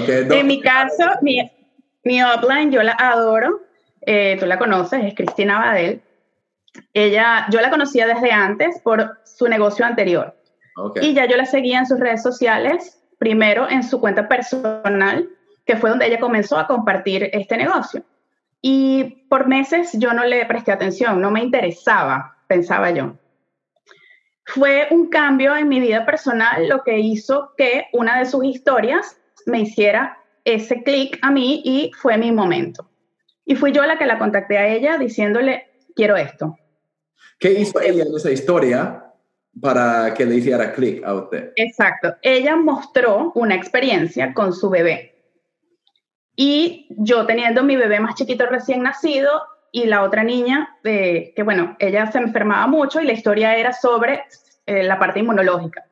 Okay, 0.03 0.26
en 0.31 0.47
mi 0.47 0.61
caso, 0.61 1.05
mi, 1.23 1.41
mi 2.08 2.22
upline, 2.22 2.72
yo 2.72 2.82
la 2.82 2.96
adoro. 2.99 3.60
Eh, 4.00 4.37
tú 4.40 4.46
la 4.46 4.58
conoces, 4.58 5.05
es 5.05 5.14
Cristina 5.14 5.58
Badel. 5.58 6.02
Ella, 6.94 7.46
yo 7.50 7.60
la 7.60 7.70
conocía 7.70 8.06
desde 8.06 8.32
antes 8.32 8.81
por 8.82 9.19
su 9.25 9.46
negocio 9.46 9.84
anterior. 9.84 10.34
Okay. 10.76 11.10
Y 11.10 11.14
ya 11.14 11.26
yo 11.26 11.37
la 11.37 11.44
seguía 11.44 11.78
en 11.78 11.87
sus 11.87 12.00
redes 12.00 12.22
sociales, 12.22 12.99
primero 13.19 13.69
en 13.69 13.82
su 13.82 14.00
cuenta 14.00 14.26
personal, 14.26 15.28
que 15.66 15.76
fue 15.76 15.90
donde 15.90 16.06
ella 16.06 16.19
comenzó 16.19 16.58
a 16.58 16.66
compartir 16.66 17.28
este 17.32 17.56
negocio. 17.56 18.02
Y 18.62 19.26
por 19.28 19.46
meses 19.46 19.90
yo 19.93 20.14
no 20.14 20.25
le 20.25 20.46
presté 20.46 20.72
atención, 20.72 21.20
no 21.20 21.31
me 21.31 21.43
interesaba, 21.43 22.38
pensaba 22.49 22.90
yo 22.90 23.14
fue 24.49 24.88
un 24.90 25.08
cambio 25.11 25.54
en 25.54 25.69
mi 25.69 25.78
vida 25.78 26.06
personal 26.06 26.69
lo 26.69 26.82
que 26.82 26.99
hizo 26.99 27.52
que 27.58 27.87
una 27.93 28.19
de 28.19 28.25
sus 28.25 28.44
historias 28.44 29.20
me 29.44 29.61
hiciera 29.61 30.18
ese 30.55 30.83
clic 30.83 31.19
a 31.23 31.31
mí 31.31 31.62
y 31.65 31.91
fue 32.00 32.17
mi 32.17 32.33
momento. 32.33 32.89
Y 33.45 33.55
fui 33.56 33.73
yo 33.73 33.85
la 33.85 33.99
que 33.99 34.06
la 34.06 34.19
contacté 34.19 34.59
a 34.59 34.69
ella 34.69 34.99
diciéndole, 34.99 35.69
quiero 35.95 36.17
esto. 36.17 36.56
¿Qué 37.39 37.53
hizo 37.53 37.81
ella 37.81 38.05
en 38.05 38.15
esa 38.15 38.31
historia 38.31 39.05
para 39.61 40.12
que 40.15 40.25
le 40.25 40.37
hiciera 40.37 40.73
clic 40.73 41.05
a 41.05 41.14
usted? 41.14 41.52
Exacto. 41.57 42.14
Ella 42.23 42.57
mostró 42.57 43.33
una 43.35 43.55
experiencia 43.55 44.35
con 44.35 44.52
su 44.52 44.69
bebé. 44.69 45.14
Y 46.37 46.87
yo 46.90 47.26
teniendo 47.26 47.62
mi 47.62 47.76
bebé 47.76 48.00
más 48.00 48.14
chiquito 48.14 48.47
recién 48.47 48.83
nacido, 48.83 49.31
y 49.71 49.87
la 49.87 50.02
otra 50.02 50.25
niña, 50.25 50.76
eh, 50.85 51.33
que 51.37 51.43
bueno, 51.43 51.76
ella 51.78 52.11
se 52.11 52.19
enfermaba 52.19 52.67
mucho 52.67 53.00
y 53.00 53.07
la 53.07 53.12
historia 53.12 53.57
era 53.57 53.73
sobre 53.73 54.25
eh, 54.67 54.83
la 54.83 54.99
parte 54.99 55.21
inmunológica. 55.21 55.85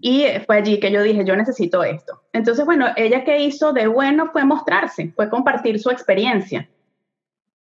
Y 0.00 0.24
fue 0.46 0.56
allí 0.56 0.78
que 0.78 0.92
yo 0.92 1.02
dije, 1.02 1.24
yo 1.24 1.34
necesito 1.36 1.82
esto. 1.82 2.22
Entonces, 2.32 2.64
bueno, 2.66 2.86
ella 2.96 3.24
que 3.24 3.42
hizo 3.42 3.72
de 3.72 3.86
bueno 3.86 4.30
fue 4.30 4.44
mostrarse, 4.44 5.12
fue 5.16 5.30
compartir 5.30 5.78
su 5.80 5.90
experiencia. 5.90 6.68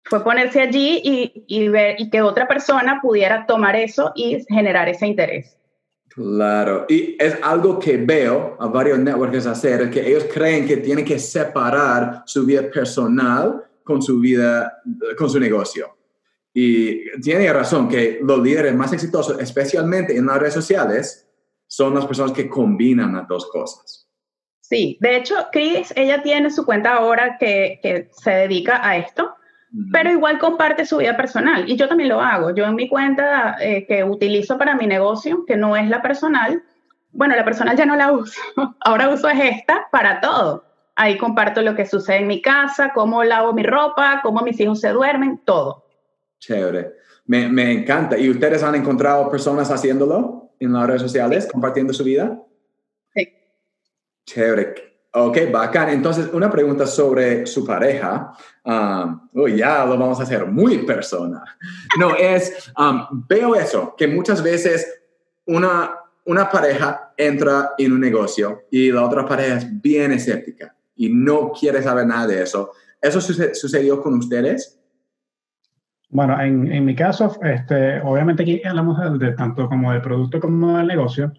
Fue 0.04 0.22
ponerse 0.22 0.60
allí 0.60 1.00
y, 1.02 1.44
y 1.48 1.68
ver 1.68 1.96
y 1.98 2.10
que 2.10 2.22
otra 2.22 2.46
persona 2.46 3.00
pudiera 3.02 3.46
tomar 3.46 3.74
eso 3.74 4.12
y 4.14 4.44
generar 4.48 4.88
ese 4.88 5.06
interés. 5.06 5.56
Claro, 6.14 6.86
y 6.88 7.16
es 7.18 7.36
algo 7.42 7.80
que 7.80 7.96
veo 7.96 8.56
a 8.60 8.68
varios 8.68 9.00
networkers 9.00 9.46
hacer, 9.46 9.90
que 9.90 10.06
ellos 10.06 10.26
creen 10.32 10.64
que 10.64 10.76
tienen 10.76 11.04
que 11.04 11.18
separar 11.18 12.22
su 12.24 12.46
vida 12.46 12.70
personal 12.70 13.64
con 13.82 14.00
su 14.00 14.20
vida, 14.20 14.80
con 15.18 15.28
su 15.28 15.40
negocio. 15.40 15.96
Y 16.52 17.10
tiene 17.20 17.52
razón 17.52 17.88
que 17.88 18.20
los 18.22 18.40
líderes 18.40 18.76
más 18.76 18.92
exitosos, 18.92 19.40
especialmente 19.40 20.16
en 20.16 20.26
las 20.26 20.38
redes 20.38 20.54
sociales, 20.54 21.23
son 21.76 21.94
las 21.94 22.06
personas 22.06 22.32
que 22.32 22.48
combinan 22.48 23.14
las 23.14 23.26
dos 23.26 23.48
cosas. 23.50 24.08
Sí, 24.60 24.96
de 25.00 25.16
hecho, 25.16 25.34
Chris, 25.52 25.92
ella 25.96 26.22
tiene 26.22 26.50
su 26.50 26.64
cuenta 26.64 26.94
ahora 26.94 27.36
que, 27.38 27.80
que 27.82 28.08
se 28.12 28.30
dedica 28.30 28.80
a 28.82 28.96
esto, 28.96 29.24
uh 29.24 29.76
-huh. 29.76 29.90
pero 29.92 30.10
igual 30.10 30.38
comparte 30.38 30.86
su 30.86 30.98
vida 30.98 31.16
personal. 31.16 31.68
Y 31.68 31.76
yo 31.76 31.88
también 31.88 32.08
lo 32.08 32.20
hago. 32.20 32.54
Yo 32.54 32.64
en 32.64 32.76
mi 32.76 32.88
cuenta 32.88 33.56
eh, 33.60 33.86
que 33.86 34.04
utilizo 34.04 34.56
para 34.56 34.76
mi 34.76 34.86
negocio, 34.86 35.44
que 35.46 35.56
no 35.56 35.76
es 35.76 35.88
la 35.88 36.00
personal, 36.00 36.62
bueno, 37.12 37.36
la 37.36 37.44
personal 37.44 37.76
ya 37.76 37.86
no 37.86 37.96
la 37.96 38.12
uso. 38.12 38.40
Ahora 38.80 39.08
uso 39.08 39.28
es 39.28 39.40
esta 39.40 39.86
para 39.90 40.20
todo. 40.20 40.64
Ahí 40.96 41.18
comparto 41.18 41.60
lo 41.60 41.74
que 41.74 41.86
sucede 41.86 42.18
en 42.18 42.28
mi 42.28 42.40
casa, 42.40 42.92
cómo 42.94 43.24
lavo 43.24 43.52
mi 43.52 43.64
ropa, 43.64 44.20
cómo 44.22 44.42
mis 44.42 44.58
hijos 44.60 44.80
se 44.80 44.90
duermen, 44.90 45.40
todo. 45.44 45.84
Chévere. 46.38 46.92
Me, 47.26 47.48
me, 47.48 47.72
encanta. 47.72 48.16
¿Y 48.16 48.30
ustedes 48.30 48.62
han 48.62 48.76
encontrado 48.76 49.28
personas 49.30 49.70
haciéndolo 49.70 50.43
en 50.64 50.72
las 50.72 50.86
redes 50.86 51.02
sociales, 51.02 51.48
compartiendo 51.50 51.92
su 51.92 52.04
vida? 52.04 52.40
Sí. 53.14 53.28
Chévere. 54.26 54.74
Ok, 55.16 55.38
bacán. 55.52 55.90
Entonces, 55.90 56.28
una 56.32 56.50
pregunta 56.50 56.86
sobre 56.86 57.46
su 57.46 57.64
pareja. 57.64 58.32
Um, 58.64 59.20
ya 59.56 59.84
lo 59.84 59.96
vamos 59.96 60.18
a 60.18 60.24
hacer 60.24 60.44
muy 60.46 60.78
persona. 60.78 61.44
No, 61.98 62.16
es, 62.16 62.72
um, 62.76 63.24
veo 63.28 63.54
eso, 63.54 63.94
que 63.96 64.08
muchas 64.08 64.42
veces 64.42 65.02
una, 65.46 65.94
una 66.24 66.50
pareja 66.50 67.12
entra 67.16 67.74
en 67.78 67.92
un 67.92 68.00
negocio 68.00 68.64
y 68.70 68.90
la 68.90 69.04
otra 69.04 69.24
pareja 69.24 69.58
es 69.58 69.80
bien 69.80 70.10
escéptica 70.10 70.74
y 70.96 71.08
no 71.08 71.52
quiere 71.52 71.80
saber 71.80 72.06
nada 72.06 72.26
de 72.26 72.42
eso. 72.42 72.72
¿Eso 73.00 73.20
sucedió 73.20 74.00
con 74.00 74.14
ustedes? 74.14 74.80
Bueno, 76.14 76.40
en, 76.40 76.70
en 76.70 76.84
mi 76.84 76.94
caso, 76.94 77.36
este, 77.42 78.00
obviamente 78.00 78.44
aquí 78.44 78.62
hablamos 78.64 79.18
de, 79.18 79.32
tanto 79.32 79.68
como 79.68 79.90
del 79.90 80.00
producto 80.00 80.38
como 80.38 80.78
del 80.78 80.86
negocio. 80.86 81.32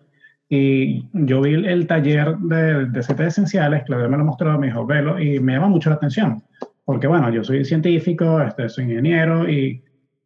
Y 0.49 1.07
yo 1.13 1.39
vi 1.39 1.53
el, 1.53 1.87
taller 1.87 2.37
de, 2.39 2.85
de 2.87 2.99
CT 2.99 3.21
esenciales, 3.21 3.83
Claudia 3.85 4.09
me 4.09 4.17
lo 4.17 4.25
mostró, 4.25 4.59
me 4.59 4.67
dijo, 4.67 4.85
velo, 4.85 5.17
y 5.17 5.39
me 5.39 5.53
llama 5.53 5.69
mucho 5.69 5.89
la 5.89 5.95
atención. 5.95 6.43
Porque, 6.83 7.07
bueno, 7.07 7.29
yo 7.31 7.41
soy 7.41 7.63
científico, 7.63 8.41
este, 8.41 8.67
soy 8.67 8.83
ingeniero, 8.83 9.49
y 9.49 9.81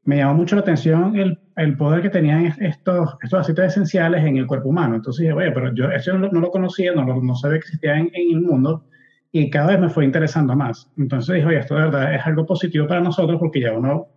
me 0.06 0.18
llamó 0.18 0.34
mucho 0.34 0.56
la 0.56 0.64
atención 0.64 1.16
el, 1.16 1.38
el 1.56 1.78
poder 1.78 2.02
que 2.02 2.10
tenían 2.10 2.52
estos, 2.60 3.18
estos 3.22 3.42
aceites 3.42 3.66
esenciales 3.66 4.26
en 4.26 4.38
el 4.38 4.48
cuerpo 4.48 4.70
humano. 4.70 4.96
Entonces 4.96 5.22
dije, 5.22 5.34
oye, 5.34 5.52
pero 5.52 5.76
yo 5.76 5.92
eso 5.92 6.18
no, 6.18 6.28
lo 6.28 6.50
conocía, 6.50 6.92
no, 6.96 7.06
no 7.06 7.36
sabía 7.36 7.60
que 7.60 7.66
existía 7.66 8.00
en, 8.00 8.10
en, 8.16 8.38
el 8.38 8.42
mundo, 8.42 8.84
y 9.32 9.48
cada 9.52 9.68
vez 9.68 9.80
me 9.80 9.90
fue 9.90 10.06
interesando 10.06 10.56
más. 10.56 10.92
Entonces 10.98 11.36
dije, 11.36 11.48
oye, 11.48 11.60
esto 11.60 11.76
de 11.76 11.82
verdad 11.82 12.16
es 12.16 12.26
algo 12.26 12.48
positivo 12.48 12.88
para 12.88 13.02
nosotros, 13.02 13.38
porque 13.40 13.62
ya 13.62 13.74
uno 13.74 14.08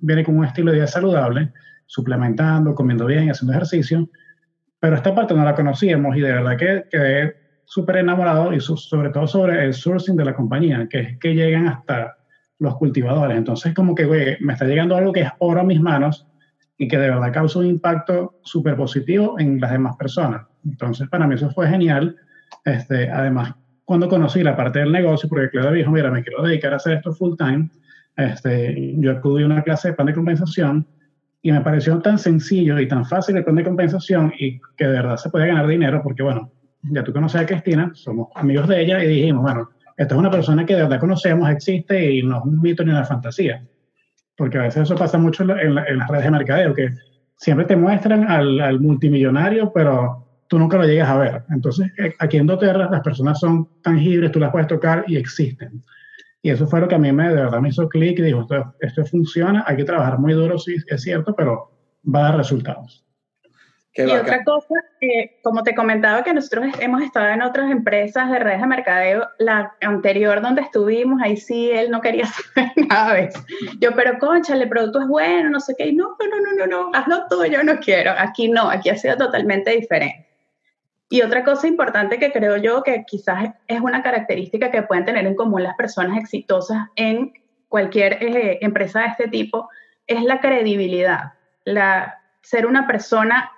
viene 0.00 0.24
con 0.24 0.38
un 0.38 0.44
estilo 0.44 0.70
de 0.70 0.78
vida 0.78 0.86
saludable, 0.86 1.52
suplementando, 1.86 2.74
comiendo 2.74 3.06
bien, 3.06 3.30
haciendo 3.30 3.52
ejercicio, 3.52 4.08
pero 4.80 4.96
esta 4.96 5.14
parte 5.14 5.34
no 5.34 5.44
la 5.44 5.54
conocíamos 5.54 6.16
y 6.16 6.20
de 6.20 6.32
verdad 6.32 6.56
que 6.56 6.84
quedé 6.90 7.36
súper 7.64 7.96
enamorado 7.96 8.52
y 8.52 8.60
sobre 8.60 9.10
todo 9.10 9.26
sobre 9.26 9.64
el 9.64 9.74
sourcing 9.74 10.16
de 10.16 10.24
la 10.24 10.34
compañía, 10.34 10.86
que 10.88 11.00
es 11.00 11.18
que 11.18 11.34
llegan 11.34 11.68
hasta 11.68 12.16
los 12.58 12.76
cultivadores. 12.76 13.36
Entonces, 13.36 13.74
como 13.74 13.94
que, 13.94 14.04
güey, 14.04 14.36
me 14.40 14.52
está 14.52 14.66
llegando 14.66 14.96
algo 14.96 15.12
que 15.12 15.22
es 15.22 15.30
oro 15.38 15.60
a 15.60 15.64
mis 15.64 15.80
manos 15.80 16.26
y 16.76 16.88
que 16.88 16.98
de 16.98 17.10
verdad 17.10 17.32
causa 17.32 17.60
un 17.60 17.66
impacto 17.66 18.40
súper 18.42 18.76
positivo 18.76 19.38
en 19.38 19.60
las 19.60 19.70
demás 19.70 19.96
personas. 19.96 20.46
Entonces, 20.64 21.08
para 21.08 21.26
mí 21.26 21.34
eso 21.34 21.50
fue 21.50 21.68
genial. 21.68 22.16
Este, 22.64 23.10
además, 23.10 23.54
cuando 23.84 24.08
conocí 24.08 24.42
la 24.42 24.56
parte 24.56 24.80
del 24.80 24.92
negocio, 24.92 25.28
porque 25.28 25.50
Claudia 25.50 25.72
dijo, 25.72 25.90
mira, 25.90 26.10
me 26.10 26.22
quiero 26.22 26.42
dedicar 26.42 26.72
a 26.72 26.76
hacer 26.76 26.94
esto 26.94 27.12
full 27.12 27.36
time, 27.36 27.68
este, 28.16 28.94
yo 28.98 29.12
acudí 29.12 29.42
a 29.42 29.46
una 29.46 29.62
clase 29.62 29.88
de 29.88 29.94
plan 29.94 30.06
de 30.06 30.14
compensación 30.14 30.86
y 31.42 31.52
me 31.52 31.60
pareció 31.60 32.00
tan 32.00 32.18
sencillo 32.18 32.78
y 32.78 32.88
tan 32.88 33.04
fácil 33.04 33.36
el 33.36 33.44
plan 33.44 33.56
de 33.56 33.64
compensación 33.64 34.32
y 34.38 34.60
que 34.76 34.86
de 34.86 34.92
verdad 34.92 35.16
se 35.16 35.30
puede 35.30 35.48
ganar 35.48 35.66
dinero 35.66 36.00
porque, 36.02 36.22
bueno, 36.22 36.50
ya 36.82 37.04
tú 37.04 37.12
conoces 37.12 37.40
a 37.40 37.46
Cristina, 37.46 37.90
somos 37.94 38.28
amigos 38.34 38.68
de 38.68 38.82
ella 38.82 39.02
y 39.04 39.08
dijimos, 39.08 39.42
bueno, 39.42 39.68
esta 39.96 40.14
es 40.14 40.18
una 40.18 40.30
persona 40.30 40.66
que 40.66 40.74
de 40.74 40.82
verdad 40.82 41.00
conocemos, 41.00 41.48
existe 41.50 42.12
y 42.12 42.22
no 42.22 42.38
es 42.38 42.44
un 42.44 42.60
mito 42.60 42.84
ni 42.84 42.90
una 42.90 43.04
fantasía. 43.04 43.64
Porque 44.36 44.58
a 44.58 44.62
veces 44.62 44.82
eso 44.82 44.96
pasa 44.96 45.18
mucho 45.18 45.44
en, 45.44 45.74
las 45.74 46.08
redes 46.08 46.24
de 46.24 46.30
mercadeo, 46.30 46.74
que 46.74 46.90
siempre 47.36 47.66
te 47.66 47.76
muestran 47.76 48.28
al, 48.28 48.60
al, 48.60 48.80
multimillonario, 48.80 49.72
pero 49.72 50.26
tú 50.48 50.58
nunca 50.58 50.76
lo 50.76 50.84
llegas 50.84 51.08
a 51.08 51.18
ver. 51.18 51.42
Entonces, 51.50 51.92
eh, 51.98 52.14
aquí 52.18 52.38
en 52.38 52.46
doTERRA 52.46 52.90
las 52.90 53.02
personas 53.02 53.38
son 53.38 53.68
tangibles, 53.82 54.32
tú 54.32 54.40
las 54.40 54.50
puedes 54.50 54.66
tocar 54.66 55.04
y 55.06 55.16
existen. 55.16 55.82
Y 56.44 56.50
eso 56.50 56.66
fue 56.66 56.78
lo 56.78 56.88
que 56.88 56.94
a 56.94 56.98
mí 56.98 57.10
me, 57.10 57.30
de 57.30 57.36
verdad 57.36 57.58
me 57.58 57.70
hizo 57.70 57.88
clic 57.88 58.18
y 58.18 58.22
dijo, 58.22 58.42
esto, 58.42 58.74
esto 58.80 59.06
funciona, 59.06 59.64
hay 59.66 59.78
que 59.78 59.84
trabajar 59.84 60.18
muy 60.18 60.34
duro, 60.34 60.58
sí, 60.58 60.76
es 60.88 61.02
cierto, 61.02 61.34
pero 61.34 61.70
va 62.06 62.18
a 62.18 62.22
dar 62.24 62.36
resultados. 62.36 63.02
y 63.94 64.02
otra 64.02 64.44
cosa, 64.44 64.74
como 65.42 65.62
te 65.62 65.74
comentaba 65.74 66.22
que 66.22 66.34
nosotros 66.34 66.66
hemos 66.80 67.00
estado 67.00 67.28
en 67.28 67.40
otras 67.40 67.70
empresas 67.70 68.30
de 68.30 68.40
redes 68.40 68.60
de 68.60 68.66
mercadeo, 68.66 69.26
la 69.38 69.72
anterior 69.80 70.42
donde 70.42 70.60
estuvimos, 70.60 71.22
ahí 71.22 71.38
sí 71.38 71.70
él 71.70 71.90
no 71.90 72.02
quería 72.02 72.26
saber 72.54 72.72
nada 72.90 73.14
de 73.14 73.20
eso. 73.22 73.42
Yo, 73.80 73.94
pero 73.96 74.18
concha, 74.18 74.54
el 74.54 74.68
producto 74.68 75.00
es 75.00 75.08
bueno, 75.08 75.48
no 75.48 75.60
sé 75.60 75.74
qué, 75.78 75.86
y 75.88 75.96
no, 75.96 76.08
no, 76.08 76.40
no, 76.42 76.52
no, 76.58 76.66
no, 76.66 76.90
hazlo 76.92 77.24
tú, 77.30 77.42
yo 77.46 77.64
no 77.64 77.78
quiero. 77.78 78.12
Aquí 78.18 78.50
no, 78.50 78.68
aquí 78.68 78.90
ha 78.90 78.98
sido 78.98 79.16
totalmente 79.16 79.70
diferente. 79.70 80.28
Y 81.14 81.22
otra 81.22 81.44
cosa 81.44 81.68
importante 81.68 82.18
que 82.18 82.32
creo 82.32 82.56
yo 82.56 82.82
que 82.82 83.04
quizás 83.06 83.54
es 83.68 83.80
una 83.80 84.02
característica 84.02 84.72
que 84.72 84.82
pueden 84.82 85.04
tener 85.04 85.24
en 85.24 85.36
común 85.36 85.62
las 85.62 85.76
personas 85.76 86.18
exitosas 86.18 86.88
en 86.96 87.32
cualquier 87.68 88.14
eh, 88.14 88.58
empresa 88.62 89.02
de 89.02 89.06
este 89.06 89.28
tipo 89.28 89.68
es 90.08 90.24
la 90.24 90.40
credibilidad, 90.40 91.34
la, 91.64 92.18
ser 92.42 92.66
una 92.66 92.88
persona, 92.88 93.48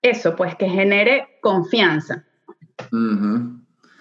eso, 0.00 0.36
pues 0.36 0.54
que 0.54 0.70
genere 0.70 1.36
confianza. 1.42 2.24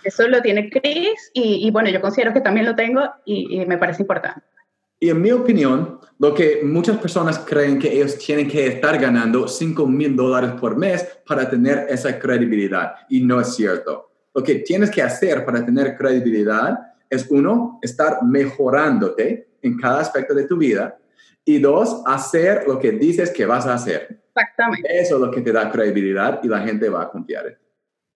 Eso 0.06 0.30
lo 0.30 0.42
tiene 0.42 0.70
Chris 0.70 1.32
y, 1.34 1.70
bueno, 1.72 1.90
yo 1.90 2.00
considero 2.00 2.32
que 2.32 2.40
también 2.40 2.66
lo 2.66 2.78
tengo 2.78 3.12
y 3.26 3.66
me 3.66 3.78
parece 3.78 4.04
importante. 4.04 4.55
Y 5.00 5.10
en 5.10 5.22
mi 5.22 5.32
opinión, 5.32 6.00
lo 6.20 6.34
que 6.34 6.62
muchas 6.64 6.98
personas 6.98 7.40
creen 7.40 7.78
que 7.78 7.92
ellos 7.92 8.18
tienen 8.18 8.48
que 8.48 8.68
estar 8.68 8.98
ganando 8.98 9.48
5 9.48 9.86
mil 9.88 10.16
dólares 10.16 10.52
por 10.60 10.78
mes 10.78 11.06
para 11.28 11.50
tener 11.50 11.88
esa 11.90 12.18
credibilidad. 12.18 12.96
Y 13.10 13.22
no 13.22 13.42
es 13.42 13.56
cierto. 13.56 14.12
Lo 14.34 14.42
que 14.42 14.56
tienes 14.56 14.90
que 14.90 15.02
hacer 15.02 15.46
para 15.46 15.66
tener 15.66 15.98
credibilidad 15.98 16.80
es, 17.10 17.28
uno, 17.30 17.80
estar 17.82 18.24
mejorándote 18.24 19.50
en 19.62 19.78
cada 19.78 20.00
aspecto 20.00 20.34
de 20.34 20.46
tu 20.46 20.58
vida. 20.58 20.98
Y 21.44 21.60
dos, 21.60 22.02
hacer 22.06 22.64
lo 22.68 22.80
que 22.80 22.92
dices 22.92 23.32
que 23.32 23.46
vas 23.46 23.66
a 23.66 23.76
hacer. 23.76 24.24
Exactamente. 24.30 25.00
Eso 25.00 25.16
es 25.16 25.22
lo 25.22 25.32
que 25.32 25.42
te 25.42 25.52
da 25.52 25.70
credibilidad 25.70 26.40
y 26.44 26.48
la 26.48 26.60
gente 26.60 26.90
va 26.90 27.04
a 27.04 27.10
confiar. 27.10 27.58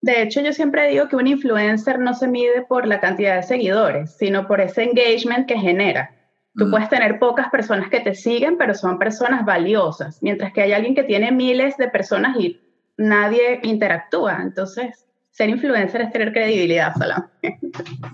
De 0.01 0.21
hecho, 0.21 0.41
yo 0.41 0.53
siempre 0.53 0.89
digo 0.89 1.09
que 1.09 1.17
un 1.17 1.27
influencer 1.27 2.00
no 2.00 2.13
se 2.13 2.27
mide 2.27 2.65
por 2.67 2.88
la 2.88 3.01
cantidad 3.01 3.36
de 3.36 3.43
seguidores, 3.43 4.15
sino 4.17 4.48
por 4.48 4.62
ese 4.62 4.83
engagement 4.83 5.45
que 5.45 5.57
genera. 5.57 6.15
Tú 6.60 6.68
mm. 6.68 6.72
puedes 6.72 6.89
tener 6.89 7.18
pocas 7.18 7.50
personas 7.50 7.89
que 7.89 8.01
te 8.01 8.13
siguen, 8.13 8.58
pero 8.58 8.74
son 8.75 9.00
personas 9.00 9.46
valiosas, 9.46 10.22
mientras 10.22 10.51
que 10.54 10.62
hay 10.62 10.74
alguien 10.74 10.94
que 10.94 11.04
tiene 11.04 11.32
miles 11.32 11.78
de 11.78 11.88
personas 11.88 12.38
y 12.38 12.60
nadie 12.98 13.62
interactúa. 13.63 14.39
Entonces, 14.42 15.08
ser 15.32 15.50
influencer 15.50 16.01
es 16.01 16.12
tener 16.12 16.34
credibilidad 16.34 16.94
solamente. 16.94 17.60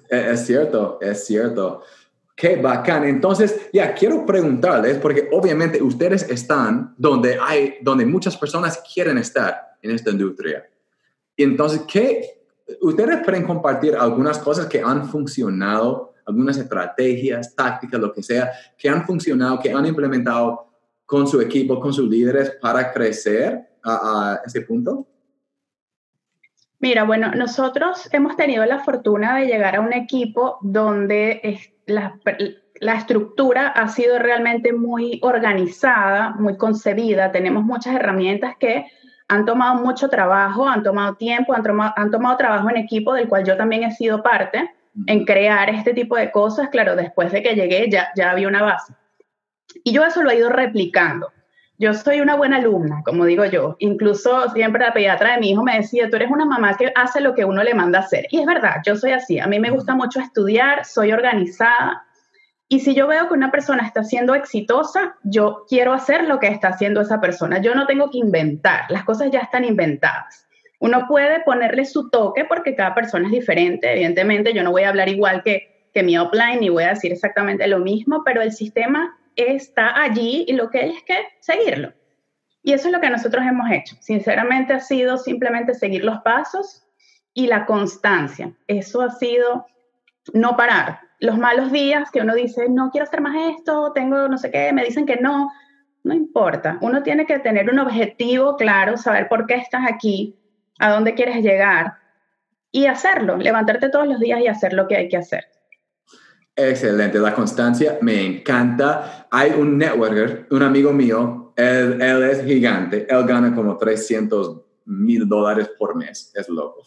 Es 0.10 0.46
cierto, 0.46 1.00
es 1.02 1.25
cierto. 1.25 1.82
Qué 2.36 2.58
bacán. 2.58 3.06
Entonces, 3.06 3.70
ya 3.74 3.94
quiero 3.96 4.25
preguntarles, 4.25 4.98
porque 5.00 5.30
obviamente 5.32 5.82
ustedes 5.82 6.30
están 6.30 6.94
donde 6.98 7.40
hay, 7.42 7.75
donde 7.82 8.06
muchas 8.06 8.38
personas 8.38 8.84
quieren 8.94 9.18
estar 9.18 9.78
en 9.82 9.92
esta 9.92 10.12
industria. 10.12 10.70
Entonces, 11.36 11.82
¿qué? 11.92 12.44
Ustedes 12.82 13.24
pueden 13.24 13.44
compartir 13.44 13.96
algunas 13.96 14.38
cosas 14.38 14.68
que 14.68 14.82
han 14.82 15.08
funcionado 15.08 16.14
algunas 16.25 16.58
estrategias, 16.58 17.55
tácticas, 17.55 18.00
lo 18.00 18.12
que 18.12 18.24
sea, 18.24 18.51
que 18.77 18.89
han 18.89 19.05
funcionado, 19.05 19.60
que 19.60 19.72
han 19.72 19.86
implementado 19.86 20.67
con 21.05 21.27
su 21.27 21.39
equipo, 21.39 21.79
con 21.79 21.94
sus 21.94 22.10
líderes 22.10 22.58
para 22.62 22.91
crecer 22.91 23.70
a, 23.84 24.39
ese 24.46 24.62
punto? 24.62 25.08
Mira, 26.79 27.03
bueno, 27.03 27.32
nosotros 27.32 28.10
hemos 28.12 28.36
tenido 28.36 28.65
la 28.65 28.79
fortuna 28.79 29.38
de 29.38 29.48
llegar 29.48 29.75
a 29.75 29.82
un 29.82 29.94
equipo 29.94 30.58
donde 30.62 31.60
la, 31.86 32.20
la, 32.79 32.96
estructura 32.96 33.67
ha 33.67 33.88
sido 33.88 34.20
realmente 34.20 34.74
muy 34.74 35.20
organizada, 35.24 36.32
muy 36.32 36.58
concebida. 36.58 37.32
Tenemos 37.32 37.63
muchas 37.63 37.96
herramientas 37.96 38.55
que 38.60 38.86
han 39.27 39.46
tomado 39.46 39.82
mucho 39.82 40.10
trabajo, 40.10 40.67
han 40.67 40.84
tomado 40.84 41.15
tiempo, 41.15 41.53
han 41.53 41.63
tomado, 41.63 41.94
han 41.96 42.12
tomado 42.12 42.38
trabajo 42.38 42.70
en 42.70 42.77
equipo 42.77 43.13
del 43.13 43.27
cual 43.27 43.46
yo 43.46 43.58
también 43.58 43.84
he 43.84 43.91
sido 43.91 44.22
parte 44.22 44.75
en 45.08 45.25
crear 45.25 45.70
este 45.70 45.94
tipo 45.94 46.16
de 46.16 46.32
cosas, 46.32 46.70
claro, 46.70 46.96
después 46.96 47.32
de 47.32 47.44
que 47.44 47.56
llegué 47.56 47.90
ya, 47.90 48.10
ya 48.16 48.32
había 48.32 48.48
una 48.48 48.64
base. 48.64 48.94
Y 49.84 49.94
yo 49.94 50.04
eso 50.04 50.24
lo 50.24 50.32
he 50.32 50.38
ido 50.38 50.50
replicando. 50.50 51.32
Yo 51.78 51.94
soy 51.94 52.22
una 52.22 52.36
buena 52.36 52.58
alumna, 52.58 53.02
como 53.04 53.25
digo 53.25 53.44
yo. 53.46 53.75
Incluso 53.80 54.50
siempre 54.52 54.86
la 54.86 54.94
pediatra 54.94 55.34
de 55.34 55.42
mi 55.42 55.52
hijo 55.52 55.62
me 55.62 55.78
decía, 55.78 56.10
tú 56.10 56.16
eres 56.16 56.32
una 56.32 56.46
mamá 56.46 56.78
que 56.78 56.92
hace 56.96 57.20
lo 57.20 57.36
que 57.36 57.44
uno 57.44 57.64
le 57.64 57.74
manda 57.74 58.00
hacer. 58.00 58.28
Y 58.30 58.40
es 58.40 58.46
verdad, 58.46 58.78
yo 58.86 58.96
soy 58.96 59.12
así. 59.12 59.40
A 59.40 59.48
mí 59.48 59.60
me 59.60 59.72
gusta 59.72 59.94
mucho 59.94 60.22
estudiar, 60.22 60.86
soy 60.86 61.12
organizada. 61.12 62.06
Y 62.70 62.80
si 62.80 62.96
yo 62.96 63.08
veo 63.08 63.28
que 63.28 63.34
una 63.34 63.52
persona 63.52 63.86
está 63.86 64.04
siendo 64.04 64.36
exitosa, 64.36 65.18
yo 65.24 65.66
quiero 65.68 65.92
hacer 65.92 66.24
lo 66.24 66.40
que 66.40 66.48
está 66.48 66.70
haciendo 66.70 67.02
esa 67.02 67.20
persona. 67.20 67.60
Yo 67.60 67.75
no 67.75 67.86
tengo 67.86 68.10
que 68.10 68.20
inventar, 68.20 68.90
las 68.90 69.04
cosas 69.04 69.30
ya 69.30 69.42
están 69.42 69.66
inventadas. 69.66 70.45
Uno 70.79 71.05
puede 71.08 71.41
ponerle 71.41 71.86
su 71.86 72.10
toque 72.10 72.46
porque 72.46 72.75
cada 72.75 72.94
persona 72.94 73.27
es 73.27 73.32
diferente. 73.32 73.91
Evidentemente, 73.91 74.53
yo 74.53 74.63
no 74.63 74.72
voy 74.72 74.84
a 74.84 74.89
hablar 74.89 75.10
igual 75.10 75.44
que, 75.44 75.89
que 75.94 76.03
mi 76.03 76.17
offline 76.17 76.60
ni 76.60 76.70
voy 76.70 76.84
a 76.84 76.89
decir 76.89 77.12
exactamente 77.12 77.67
lo 77.67 77.79
mismo, 77.79 78.24
pero 78.25 78.41
el 78.41 78.51
sistema 78.51 79.17
está 79.36 80.01
allí 80.01 80.46
y 80.48 80.53
lo 80.53 80.70
que 80.70 80.79
hay 80.79 80.89
es 80.91 81.03
que 81.03 81.17
seguirlo. 81.39 81.94
Y 82.63 82.74
eso 82.74 82.88
es 82.88 82.94
lo 82.94 83.00
que 83.00 83.10
nosotros 83.10 83.46
hemos 83.46 83.70
hecho. 83.72 83.96
Sinceramente 84.00 84.74
ha 84.74 84.79
sido 84.79 85.17
simplemente 85.17 85.75
seguir 85.75 86.03
los 86.03 86.20
pasos 86.22 86.84
y 87.34 87.48
la 87.48 87.65
constancia. 87.65 88.53
Eso 88.65 89.01
ha 89.01 89.12
sido 89.12 89.67
no 90.34 90.58
parar. 90.58 91.00
Los 91.20 91.38
malos 91.38 91.72
días 91.72 92.10
que 92.12 92.22
uno 92.22 92.34
dice, 92.34 92.67
no 92.70 92.89
quiero 92.89 93.05
hacer 93.05 93.22
más 93.22 93.36
esto, 93.55 93.91
tengo 93.94 94.27
no 94.27 94.38
sé 94.38 94.50
qué, 94.50 94.74
me 94.74 94.84
dicen 94.84 95.05
que 95.05 95.17
no, 95.17 95.51
no 96.03 96.13
importa. 96.13 96.77
Uno 96.82 97.03
tiene 97.03 97.25
que 97.25 97.39
tener 97.39 97.70
un 97.70 97.79
objetivo 97.79 98.58
claro, 98.58 98.98
saber 98.98 99.27
por 99.27 99.46
qué 99.46 99.55
estás 99.55 99.84
aquí, 99.88 100.36
a 100.79 100.91
dónde 100.91 101.13
quieres 101.13 101.44
llegar 101.44 101.96
y 102.72 102.88
hacerlo, 102.88 103.38
levantarte 103.38 103.89
todos 103.89 104.08
los 104.08 104.20
días 104.20 104.41
y 104.41 104.48
hacer 104.48 104.74
lo 104.74 104.88
que 104.88 104.98
hay 104.98 105.08
que 105.08 105.17
hacer. 105.17 105.46
Excelente, 106.55 107.20
la 107.20 107.34
constancia 107.34 107.98
me 108.01 108.25
encanta. 108.25 109.27
Hay 109.32 109.51
un 109.51 109.77
networker, 109.77 110.48
un 110.51 110.63
amigo 110.63 110.94
mío, 110.94 111.53
él, 111.55 112.01
él 112.01 112.24
es 112.24 112.44
gigante, 112.44 113.08
él 113.10 113.25
gana 113.25 113.53
como 113.53 113.77
300 113.77 114.62
mil 114.86 115.27
dólares 115.27 115.70
por 115.77 115.96
mes, 115.96 116.32
es 116.36 116.48
loco. 116.48 116.84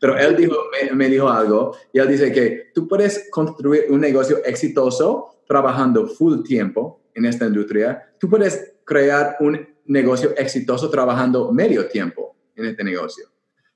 Pero 0.00 0.18
él 0.18 0.36
dijo, 0.36 0.56
me, 0.72 0.92
me, 0.92 1.08
dijo 1.08 1.28
algo 1.28 1.76
y 1.92 1.98
él 1.98 2.08
dice 2.08 2.32
que 2.32 2.70
tú 2.74 2.86
puedes 2.88 3.28
construir 3.30 3.84
un 3.88 4.00
negocio 4.00 4.44
exitoso 4.44 5.42
trabajando 5.46 6.08
full 6.08 6.42
tiempo 6.42 7.00
en 7.14 7.24
esta 7.24 7.46
industria, 7.46 8.10
tú 8.18 8.28
puedes 8.28 8.74
crear 8.84 9.36
un 9.40 9.66
negocio 9.86 10.34
exitoso 10.36 10.90
trabajando 10.90 11.52
medio 11.52 11.88
tiempo 11.88 12.35
en 12.56 12.66
este 12.66 12.82
negocio, 12.82 13.28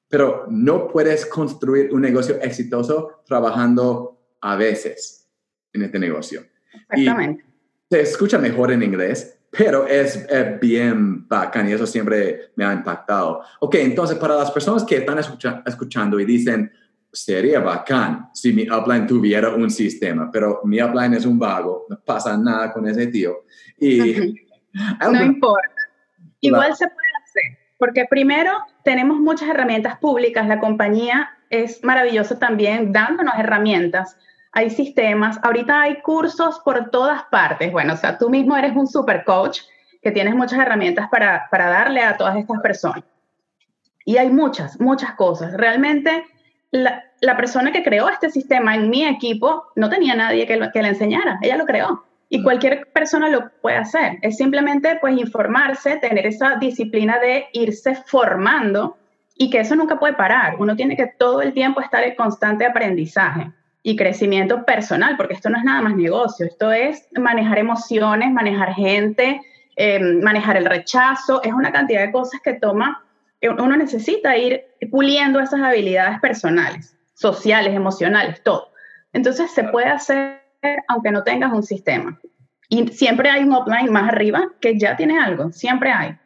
pero 0.08 0.46
no 0.50 0.88
puedes 0.88 1.26
construir 1.26 1.92
un 1.92 2.00
negocio 2.00 2.40
exitoso 2.42 3.22
trabajando 3.26 4.18
a 4.40 4.56
veces 4.56 5.28
en 5.72 5.82
este 5.82 5.98
negocio. 5.98 6.44
Exactamente. 6.88 7.44
Y 7.46 7.94
se 7.94 8.00
escucha 8.00 8.38
mejor 8.38 8.72
en 8.72 8.82
inglés, 8.82 9.38
pero 9.50 9.86
es, 9.86 10.26
bien 10.60 11.26
bacán 11.26 11.68
y 11.68 11.72
eso 11.72 11.86
siempre 11.86 12.52
me 12.56 12.64
ha 12.64 12.72
impactado. 12.72 13.42
Ok, 13.60 13.76
entonces 13.76 14.16
para 14.16 14.36
las 14.36 14.50
personas 14.50 14.84
que 14.84 14.96
están 14.96 15.18
escuchando 15.66 16.20
y 16.20 16.24
dicen, 16.24 16.72
sería 17.12 17.60
bacán 17.60 18.30
si 18.32 18.52
mi 18.52 18.68
upline 18.70 19.06
tuviera 19.06 19.54
un 19.54 19.70
sistema, 19.70 20.30
pero 20.30 20.60
mi 20.64 20.80
upline 20.80 21.14
es 21.14 21.26
un 21.26 21.38
vago, 21.38 21.86
no 21.88 22.00
pasa 22.00 22.36
nada 22.36 22.72
con 22.72 22.86
ese 22.86 23.08
tío. 23.08 23.44
Y, 23.78 24.34
no 25.12 25.22
importa. 25.22 25.68
Igual 26.40 26.74
se 26.76 26.86
puede 26.86 27.08
hacer, 27.22 27.58
porque 27.76 28.06
primero 28.08 28.52
tenemos 28.84 29.18
muchas 29.18 29.48
herramientas 29.48 29.98
públicas, 29.98 30.46
la 30.46 30.60
compañía 30.60 31.30
es 31.50 31.82
maravillosa 31.82 32.38
también 32.38 32.92
dándonos 32.92 33.34
herramientas 33.38 34.16
hay 34.52 34.70
sistemas, 34.70 35.38
ahorita 35.42 35.82
hay 35.82 36.00
cursos 36.02 36.60
por 36.64 36.90
todas 36.90 37.22
partes. 37.24 37.70
Bueno, 37.70 37.94
o 37.94 37.96
sea, 37.96 38.18
tú 38.18 38.28
mismo 38.30 38.56
eres 38.56 38.74
un 38.74 38.86
super 38.86 39.24
coach 39.24 39.60
que 40.02 40.10
tienes 40.10 40.34
muchas 40.34 40.58
herramientas 40.58 41.08
para, 41.10 41.48
para 41.50 41.68
darle 41.68 42.02
a 42.02 42.16
todas 42.16 42.36
estas 42.36 42.60
personas. 42.60 43.04
Y 44.04 44.16
hay 44.16 44.30
muchas, 44.30 44.80
muchas 44.80 45.12
cosas. 45.12 45.52
Realmente, 45.52 46.24
la, 46.72 47.04
la, 47.20 47.36
persona 47.36 47.70
que 47.70 47.84
creó 47.84 48.08
este 48.08 48.30
sistema 48.30 48.74
en 48.74 48.90
mi 48.90 49.04
equipo 49.04 49.66
no 49.76 49.88
tenía 49.88 50.14
nadie 50.14 50.46
que, 50.46 50.70
que 50.72 50.82
le 50.82 50.88
enseñara, 50.88 51.38
ella 51.42 51.56
lo 51.56 51.66
creó. 51.66 52.04
Y 52.30 52.42
cualquier 52.42 52.86
persona 52.92 53.28
lo 53.28 53.50
puede 53.60 53.76
hacer. 53.76 54.18
Es 54.22 54.36
simplemente, 54.36 54.96
pues, 55.00 55.18
informarse, 55.18 55.96
tener 55.96 56.26
esa 56.26 56.54
disciplina 56.56 57.18
de 57.18 57.46
irse 57.52 57.96
formando 58.06 58.96
y 59.36 59.50
que 59.50 59.58
eso 59.60 59.74
nunca 59.74 59.98
puede 59.98 60.14
parar. 60.14 60.54
Uno 60.58 60.76
tiene 60.76 60.96
que 60.96 61.06
todo 61.18 61.42
el 61.42 61.52
tiempo 61.52 61.80
estar 61.80 62.02
en 62.04 62.14
constante 62.14 62.64
aprendizaje 62.64 63.50
y 63.82 63.96
crecimiento 63.96 64.64
personal, 64.64 65.16
porque 65.16 65.34
esto 65.34 65.50
no 65.50 65.58
es 65.58 65.64
nada 65.64 65.82
más 65.82 65.96
negocio, 65.96 66.46
esto 66.46 66.70
es 66.70 67.08
manejar 67.18 67.58
emociones, 67.58 68.30
manejar 68.30 68.74
gente, 68.74 69.40
em, 69.76 70.20
manejar 70.22 70.56
el 70.56 70.66
rechazo, 70.66 71.42
es 71.42 71.52
una 71.52 71.72
cantidad 71.72 72.02
de 72.02 72.12
cosas 72.12 72.40
que 72.42 72.54
toma, 72.54 73.02
uno 73.42 73.76
necesita 73.76 74.36
ir 74.36 74.62
puliendo 74.90 75.40
esas 75.40 75.60
habilidades 75.60 76.20
personales, 76.20 76.94
sociales, 77.14 77.74
emocionales, 77.74 78.42
todo. 78.42 78.70
Entonces 79.12 79.50
se 79.50 79.64
puede 79.64 79.86
hacer 79.86 80.39
aunque 80.88 81.10
no 81.10 81.22
tengas 81.22 81.52
un 81.52 81.62
sistema. 81.62 82.18
Y 82.68 82.88
siempre 82.88 83.28
hay 83.28 83.42
un 83.42 83.52
upline 83.52 83.90
más 83.90 84.08
arriba 84.08 84.52
que 84.60 84.78
ya 84.78 84.96
tiene 84.96 85.18
algo, 85.18 85.50
siempre 85.52 85.90
hay. 85.90 86.16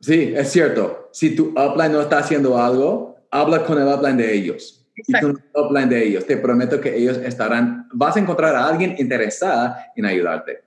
sí, 0.00 0.32
es 0.36 0.50
cierto. 0.50 1.10
Si 1.12 1.34
tu 1.34 1.48
upline 1.50 1.92
no 1.92 2.00
está 2.00 2.18
haciendo 2.18 2.60
algo, 2.60 3.16
habla 3.30 3.64
con 3.64 3.80
el 3.80 3.86
upline 3.86 4.16
de 4.16 4.34
ellos 4.34 4.78
y 5.06 5.12
tú 5.20 5.38
upline 5.54 5.88
de 5.88 6.06
ellos. 6.06 6.26
Te 6.26 6.36
prometo 6.36 6.80
que 6.80 6.96
ellos 6.96 7.18
estarán, 7.18 7.88
vas 7.92 8.16
a 8.16 8.20
encontrar 8.20 8.54
a 8.56 8.66
alguien 8.66 8.96
interesada 8.98 9.92
en 9.94 10.06
ayudarte. 10.06 10.60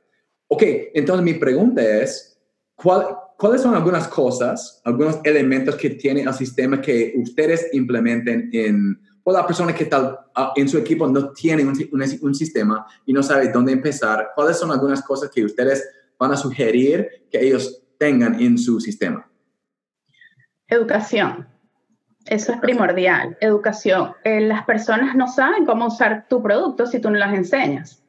Ok, 0.48 0.63
entonces 0.94 1.24
mi 1.24 1.34
pregunta 1.34 1.82
es, 1.82 2.38
¿cuál, 2.75 3.08
¿cuáles 3.38 3.62
son 3.62 3.75
algunas 3.75 4.08
cosas, 4.08 4.82
algunos 4.84 5.20
elementos 5.24 5.75
que 5.75 5.91
tiene 5.91 6.22
el 6.22 6.34
sistema 6.34 6.82
que 6.82 7.13
ustedes 7.18 7.70
implementen 7.74 8.50
en, 8.53 9.00
o 9.24 9.31
la 9.31 9.46
persona 9.46 9.74
que 9.74 9.86
tal 9.86 10.18
ah, 10.36 10.53
en 10.55 10.68
su 10.68 10.77
equipo 10.77 11.07
no 11.07 11.31
tiene 11.31 11.64
un, 11.64 11.75
un, 12.22 12.36
sistema 12.36 12.86
y 13.05 13.14
no 13.14 13.22
sabe 13.22 13.51
dónde 13.51 13.72
empezar? 13.72 14.31
¿Cuáles 14.36 14.57
son 14.57 14.72
algunas 14.72 15.01
cosas 15.03 15.29
que 15.29 15.44
ustedes 15.44 15.88
van 16.18 16.31
a 16.31 16.38
sugerir 16.38 17.27
que 17.29 17.46
ellos 17.46 17.84
tengan 17.98 18.40
en 18.40 18.57
su 18.57 18.79
sistema? 18.79 19.27
Educación. 20.68 21.48
Eso 22.25 22.53
es 22.53 22.60
primordial, 22.60 23.38
educación. 23.42 24.14
Eh, 24.24 24.42
las 24.42 24.64
personas 24.66 25.16
no 25.16 25.27
saben 25.27 25.66
cómo 25.66 25.88
usar 25.88 26.27
tu 26.27 26.42
producto 26.42 26.86
si 26.86 27.00
tú 27.00 27.10
no 27.10 27.18
las 27.18 27.34
enseñas. 27.34 28.03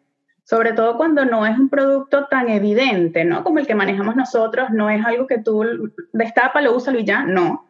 Sobre 0.45 0.73
todo 0.73 0.97
cuando 0.97 1.25
no 1.25 1.47
es 1.47 1.59
un 1.59 1.69
producto 1.69 2.27
tan 2.27 2.49
evidente, 2.49 3.25
¿no? 3.25 3.43
Como 3.43 3.59
el 3.59 3.67
que 3.67 3.75
manejamos 3.75 4.17
nosotros, 4.17 4.71
no 4.71 4.91
es 4.91 5.05
algo 5.05 5.27
que 5.27 5.39
tú 5.39 5.93
destapa, 6.13 6.61
lo 6.61 6.77
usa 6.77 6.97
y 6.97 7.05
ya, 7.05 7.25
no. 7.25 7.67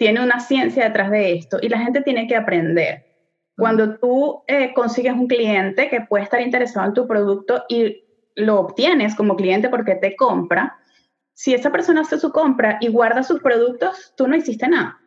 Tiene 0.00 0.24
una 0.24 0.40
ciencia 0.40 0.84
detrás 0.84 1.10
de 1.10 1.34
esto 1.34 1.58
y 1.60 1.68
la 1.68 1.78
gente 1.78 2.00
tiene 2.00 2.26
que 2.26 2.34
aprender. 2.34 3.04
Cuando 3.54 3.98
tú 3.98 4.42
eh, 4.46 4.72
consigues 4.72 5.12
un 5.12 5.26
cliente 5.26 5.90
que 5.90 6.00
puede 6.00 6.24
estar 6.24 6.40
interesado 6.40 6.86
en 6.86 6.94
tu 6.94 7.06
producto 7.06 7.64
y 7.68 8.02
lo 8.34 8.60
obtienes 8.60 9.14
como 9.14 9.36
cliente 9.36 9.68
porque 9.68 9.96
te 9.96 10.16
compra, 10.16 10.78
si 11.34 11.52
esa 11.52 11.70
persona 11.70 12.00
hace 12.00 12.18
su 12.18 12.32
compra 12.32 12.78
y 12.80 12.88
guarda 12.88 13.22
sus 13.22 13.40
productos, 13.40 14.14
tú 14.16 14.26
no 14.26 14.36
hiciste 14.36 14.66
nada 14.68 15.00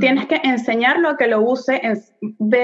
Tienes 0.00 0.26
que 0.26 0.40
enseñarlo 0.44 1.08
a 1.08 1.16
que 1.16 1.26
lo 1.26 1.40
use, 1.40 1.82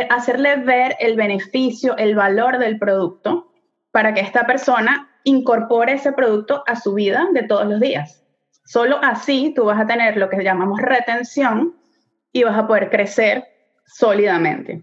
hacerle 0.09 0.57
ver 0.57 0.97
el 1.01 1.17
beneficio, 1.17 1.97
el 1.97 2.15
valor 2.15 2.59
del 2.59 2.79
producto, 2.79 3.51
para 3.91 4.15
que 4.15 4.21
esta 4.21 4.47
persona 4.47 5.11
incorpore 5.25 5.95
ese 5.95 6.13
producto 6.13 6.63
a 6.67 6.77
su 6.77 6.95
vida 6.95 7.27
de 7.33 7.43
todos 7.43 7.67
los 7.67 7.81
días. 7.81 8.24
Solo 8.65 8.99
así 9.03 9.53
tú 9.55 9.65
vas 9.65 9.81
a 9.81 9.87
tener 9.87 10.17
lo 10.17 10.29
que 10.29 10.43
llamamos 10.43 10.81
retención 10.81 11.75
y 12.33 12.45
vas 12.45 12.57
a 12.59 12.67
poder 12.67 12.91
crecer 12.91 13.45
sólidamente. 13.87 14.83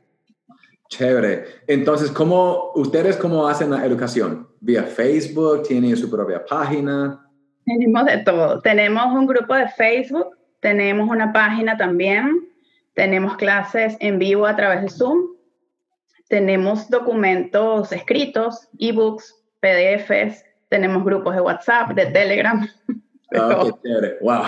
Chévere. 0.90 1.46
Entonces, 1.68 2.12
¿cómo, 2.12 2.72
¿ustedes 2.76 3.18
cómo 3.18 3.48
hacen 3.48 3.72
la 3.72 3.86
educación? 3.86 4.48
¿Vía 4.60 4.84
Facebook? 4.84 5.64
¿Tienen 5.64 5.96
su 5.98 6.10
propia 6.10 6.46
página? 6.46 7.26
Tenemos 7.66 8.06
de 8.06 8.18
todo. 8.20 8.62
Tenemos 8.62 9.06
un 9.14 9.26
grupo 9.26 9.56
de 9.56 9.68
Facebook 9.70 10.36
tenemos 10.62 11.10
una 11.10 11.34
página 11.34 11.76
también, 11.76 12.48
tenemos 12.94 13.36
clases 13.36 13.98
en 14.00 14.20
vivo 14.20 14.46
a 14.46 14.56
través 14.56 14.84
de 14.84 14.90
Zoom, 14.90 15.18
tenemos 16.30 16.90
documentos 16.90 17.92
escritos, 17.92 18.70
ebooks, 18.80 19.36
PDFs, 19.60 20.46
tenemos 20.70 21.04
grupos 21.04 21.36
de 21.36 21.42
WhatsApp, 21.42 21.92
de 21.94 22.06
Telegram. 22.06 22.66
Ah, 23.34 23.64
wow. 24.22 24.44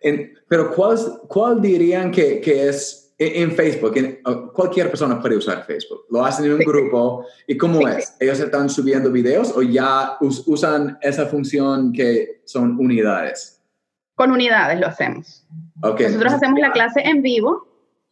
pero 0.48 0.74
¿cuál, 0.74 0.98
¿cuál 1.28 1.60
dirían 1.60 2.10
que, 2.10 2.40
que 2.40 2.68
es 2.68 3.14
en 3.18 3.52
Facebook? 3.52 3.94
Oh, 4.24 4.52
cualquier 4.52 4.88
persona 4.88 5.20
puede 5.20 5.36
usar 5.36 5.64
Facebook. 5.64 6.06
Lo 6.10 6.24
hacen 6.24 6.46
en 6.46 6.52
un 6.52 6.58
grupo. 6.60 7.26
¿Y 7.46 7.56
cómo 7.56 7.86
es? 7.86 8.16
¿Ellos 8.20 8.40
están 8.40 8.70
subiendo 8.70 9.10
videos 9.10 9.54
o 9.56 9.62
ya 9.62 10.16
usan 10.20 10.98
esa 11.02 11.26
función 11.26 11.92
que 11.92 12.42
son 12.44 12.78
unidades? 12.78 13.62
Con 14.14 14.30
unidades 14.32 14.80
lo 14.80 14.86
hacemos. 14.86 15.46
Nosotros 15.82 16.32
hacemos 16.32 16.60
la 16.60 16.72
clase 16.72 17.00
en 17.00 17.22
vivo 17.22 17.68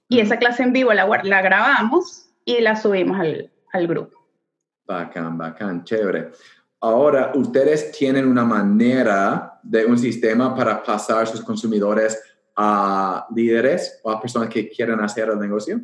y 0.09 0.21
esa 0.21 0.39
clase 0.39 0.63
en 0.63 0.73
vivo 0.73 0.93
la, 0.93 1.07
la 1.25 1.43
grabamos 1.43 2.31
y 2.45 2.61
la 2.61 2.77
subimos 2.77 3.19
al, 3.19 3.51
al 3.73 3.87
grupo. 3.89 4.17
Bacán, 4.87 5.37
bacán, 5.37 5.83
chévere. 5.83 6.31
Ahora, 6.87 7.33
¿ustedes 7.35 7.91
tienen 7.91 8.29
una 8.29 8.45
manera 8.45 9.59
de 9.65 9.85
un 9.85 9.99
sistema 9.99 10.55
para 10.55 10.85
pasar 10.85 11.27
sus 11.27 11.43
consumidores 11.43 12.23
a 12.55 13.27
líderes 13.35 13.99
o 14.05 14.11
a 14.13 14.21
personas 14.21 14.51
que 14.51 14.69
quieren 14.69 15.01
hacer 15.01 15.29
el 15.29 15.41
negocio? 15.41 15.81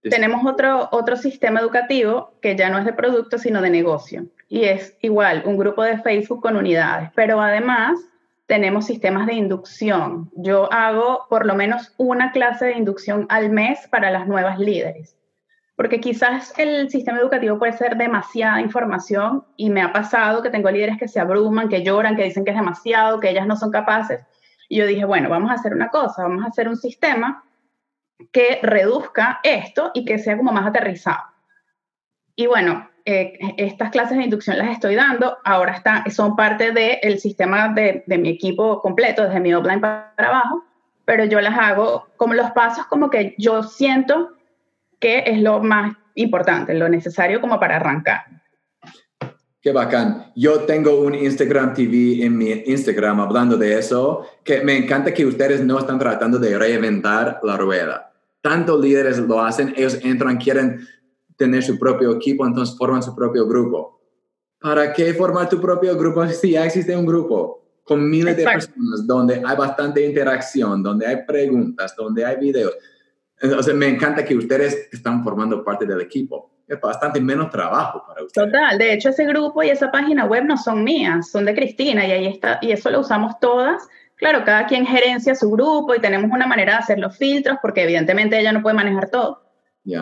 Tenemos 0.00 0.50
otro, 0.50 0.88
otro 0.90 1.16
sistema 1.16 1.60
educativo 1.60 2.32
que 2.40 2.56
ya 2.56 2.70
no 2.70 2.78
es 2.78 2.86
de 2.86 2.94
producto, 2.94 3.36
sino 3.36 3.60
de 3.60 3.68
negocio. 3.68 4.24
Y 4.48 4.64
es 4.64 4.96
igual, 5.02 5.42
un 5.44 5.58
grupo 5.58 5.82
de 5.82 5.98
Facebook 5.98 6.40
con 6.40 6.56
unidades. 6.56 7.10
Pero 7.14 7.42
además, 7.42 8.00
tenemos 8.46 8.86
sistemas 8.86 9.26
de 9.26 9.34
inducción. 9.34 10.30
Yo 10.34 10.72
hago 10.72 11.26
por 11.28 11.44
lo 11.44 11.56
menos 11.56 11.92
una 11.98 12.32
clase 12.32 12.64
de 12.64 12.78
inducción 12.78 13.26
al 13.28 13.50
mes 13.50 13.80
para 13.90 14.10
las 14.10 14.26
nuevas 14.26 14.58
líderes, 14.58 15.14
porque 15.78 16.00
quizás 16.00 16.52
el 16.58 16.90
sistema 16.90 17.20
educativo 17.20 17.56
puede 17.56 17.72
ser 17.72 17.96
demasiada 17.96 18.60
información 18.60 19.44
y 19.56 19.70
me 19.70 19.80
ha 19.80 19.92
pasado 19.92 20.42
que 20.42 20.50
tengo 20.50 20.68
líderes 20.72 20.98
que 20.98 21.06
se 21.06 21.20
abruman, 21.20 21.68
que 21.68 21.84
lloran, 21.84 22.16
que 22.16 22.24
dicen 22.24 22.44
que 22.44 22.50
es 22.50 22.56
demasiado, 22.56 23.20
que 23.20 23.30
ellas 23.30 23.46
no 23.46 23.54
son 23.54 23.70
capaces. 23.70 24.26
Y 24.68 24.78
yo 24.78 24.86
dije, 24.88 25.04
bueno, 25.04 25.28
vamos 25.28 25.52
a 25.52 25.54
hacer 25.54 25.72
una 25.72 25.88
cosa, 25.88 26.24
vamos 26.24 26.44
a 26.44 26.48
hacer 26.48 26.68
un 26.68 26.76
sistema 26.76 27.44
que 28.32 28.58
reduzca 28.60 29.38
esto 29.44 29.92
y 29.94 30.04
que 30.04 30.18
sea 30.18 30.36
como 30.36 30.50
más 30.50 30.66
aterrizado. 30.66 31.22
Y 32.34 32.48
bueno, 32.48 32.90
eh, 33.04 33.38
estas 33.56 33.90
clases 33.90 34.18
de 34.18 34.24
inducción 34.24 34.58
las 34.58 34.72
estoy 34.72 34.96
dando, 34.96 35.38
ahora 35.44 35.74
está, 35.74 36.02
son 36.10 36.34
parte 36.34 36.72
del 36.72 37.20
sistema 37.20 37.68
de, 37.68 38.02
de, 38.04 38.18
mi 38.18 38.30
equipo 38.30 38.82
completo, 38.82 39.22
desde 39.22 39.38
mi 39.38 39.54
offline 39.54 39.80
para 39.80 40.12
abajo, 40.16 40.64
pero 41.04 41.24
yo 41.24 41.40
las 41.40 41.56
hago 41.56 42.08
como 42.16 42.34
los 42.34 42.50
pasos 42.50 42.84
como 42.86 43.10
que 43.10 43.36
yo 43.38 43.62
siento 43.62 44.32
que 45.00 45.24
es 45.26 45.40
lo 45.40 45.60
más 45.60 45.96
importante, 46.14 46.74
lo 46.74 46.88
necesario 46.88 47.40
como 47.40 47.60
para 47.60 47.76
arrancar. 47.76 48.22
Qué 49.60 49.72
bacán. 49.72 50.32
Yo 50.36 50.60
tengo 50.60 51.00
un 51.00 51.14
Instagram 51.14 51.74
TV 51.74 52.24
en 52.24 52.36
mi 52.38 52.50
Instagram 52.50 53.20
hablando 53.20 53.56
de 53.56 53.78
eso, 53.78 54.24
que 54.44 54.62
me 54.62 54.76
encanta 54.76 55.12
que 55.12 55.26
ustedes 55.26 55.64
no 55.64 55.78
están 55.78 55.98
tratando 55.98 56.38
de 56.38 56.56
reinventar 56.56 57.40
la 57.42 57.56
rueda. 57.56 58.12
Tantos 58.40 58.80
líderes 58.80 59.18
lo 59.18 59.40
hacen, 59.42 59.74
ellos 59.76 59.98
entran, 60.02 60.36
quieren 60.36 60.86
tener 61.36 61.62
su 61.62 61.78
propio 61.78 62.12
equipo, 62.12 62.46
entonces 62.46 62.76
forman 62.76 63.02
su 63.02 63.14
propio 63.14 63.48
grupo. 63.48 64.00
¿Para 64.60 64.92
qué 64.92 65.12
formar 65.14 65.48
tu 65.48 65.60
propio 65.60 65.96
grupo 65.96 66.26
si 66.28 66.52
ya 66.52 66.64
existe 66.64 66.96
un 66.96 67.06
grupo 67.06 67.64
con 67.82 68.08
miles 68.08 68.36
de 68.36 68.44
personas 68.44 69.06
donde 69.06 69.42
hay 69.44 69.56
bastante 69.56 70.04
interacción, 70.04 70.82
donde 70.82 71.06
hay 71.06 71.24
preguntas, 71.26 71.96
donde 71.96 72.24
hay 72.24 72.36
videos? 72.36 72.74
Entonces 73.40 73.74
me 73.74 73.88
encanta 73.88 74.24
que 74.24 74.36
ustedes 74.36 74.88
están 74.92 75.22
formando 75.22 75.62
parte 75.64 75.86
del 75.86 76.00
equipo. 76.00 76.50
Es 76.66 76.80
bastante 76.80 77.20
menos 77.20 77.50
trabajo 77.50 78.04
para 78.06 78.22
ustedes. 78.24 78.50
Total, 78.50 78.76
de 78.76 78.92
hecho 78.92 79.08
ese 79.08 79.24
grupo 79.24 79.62
y 79.62 79.70
esa 79.70 79.90
página 79.90 80.26
web 80.26 80.44
no 80.44 80.56
son 80.56 80.84
mías, 80.84 81.30
son 81.30 81.44
de 81.44 81.54
Cristina 81.54 82.06
y 82.06 82.10
ahí 82.10 82.26
está, 82.26 82.58
y 82.60 82.72
eso 82.72 82.90
lo 82.90 83.00
usamos 83.00 83.38
todas. 83.40 83.88
Claro, 84.16 84.44
cada 84.44 84.66
quien 84.66 84.84
gerencia 84.84 85.34
su 85.34 85.50
grupo 85.50 85.94
y 85.94 86.00
tenemos 86.00 86.30
una 86.30 86.46
manera 86.46 86.72
de 86.72 86.78
hacer 86.80 86.98
los 86.98 87.16
filtros 87.16 87.56
porque 87.62 87.84
evidentemente 87.84 88.38
ella 88.38 88.52
no 88.52 88.62
puede 88.62 88.74
manejar 88.74 89.08
todo. 89.08 89.42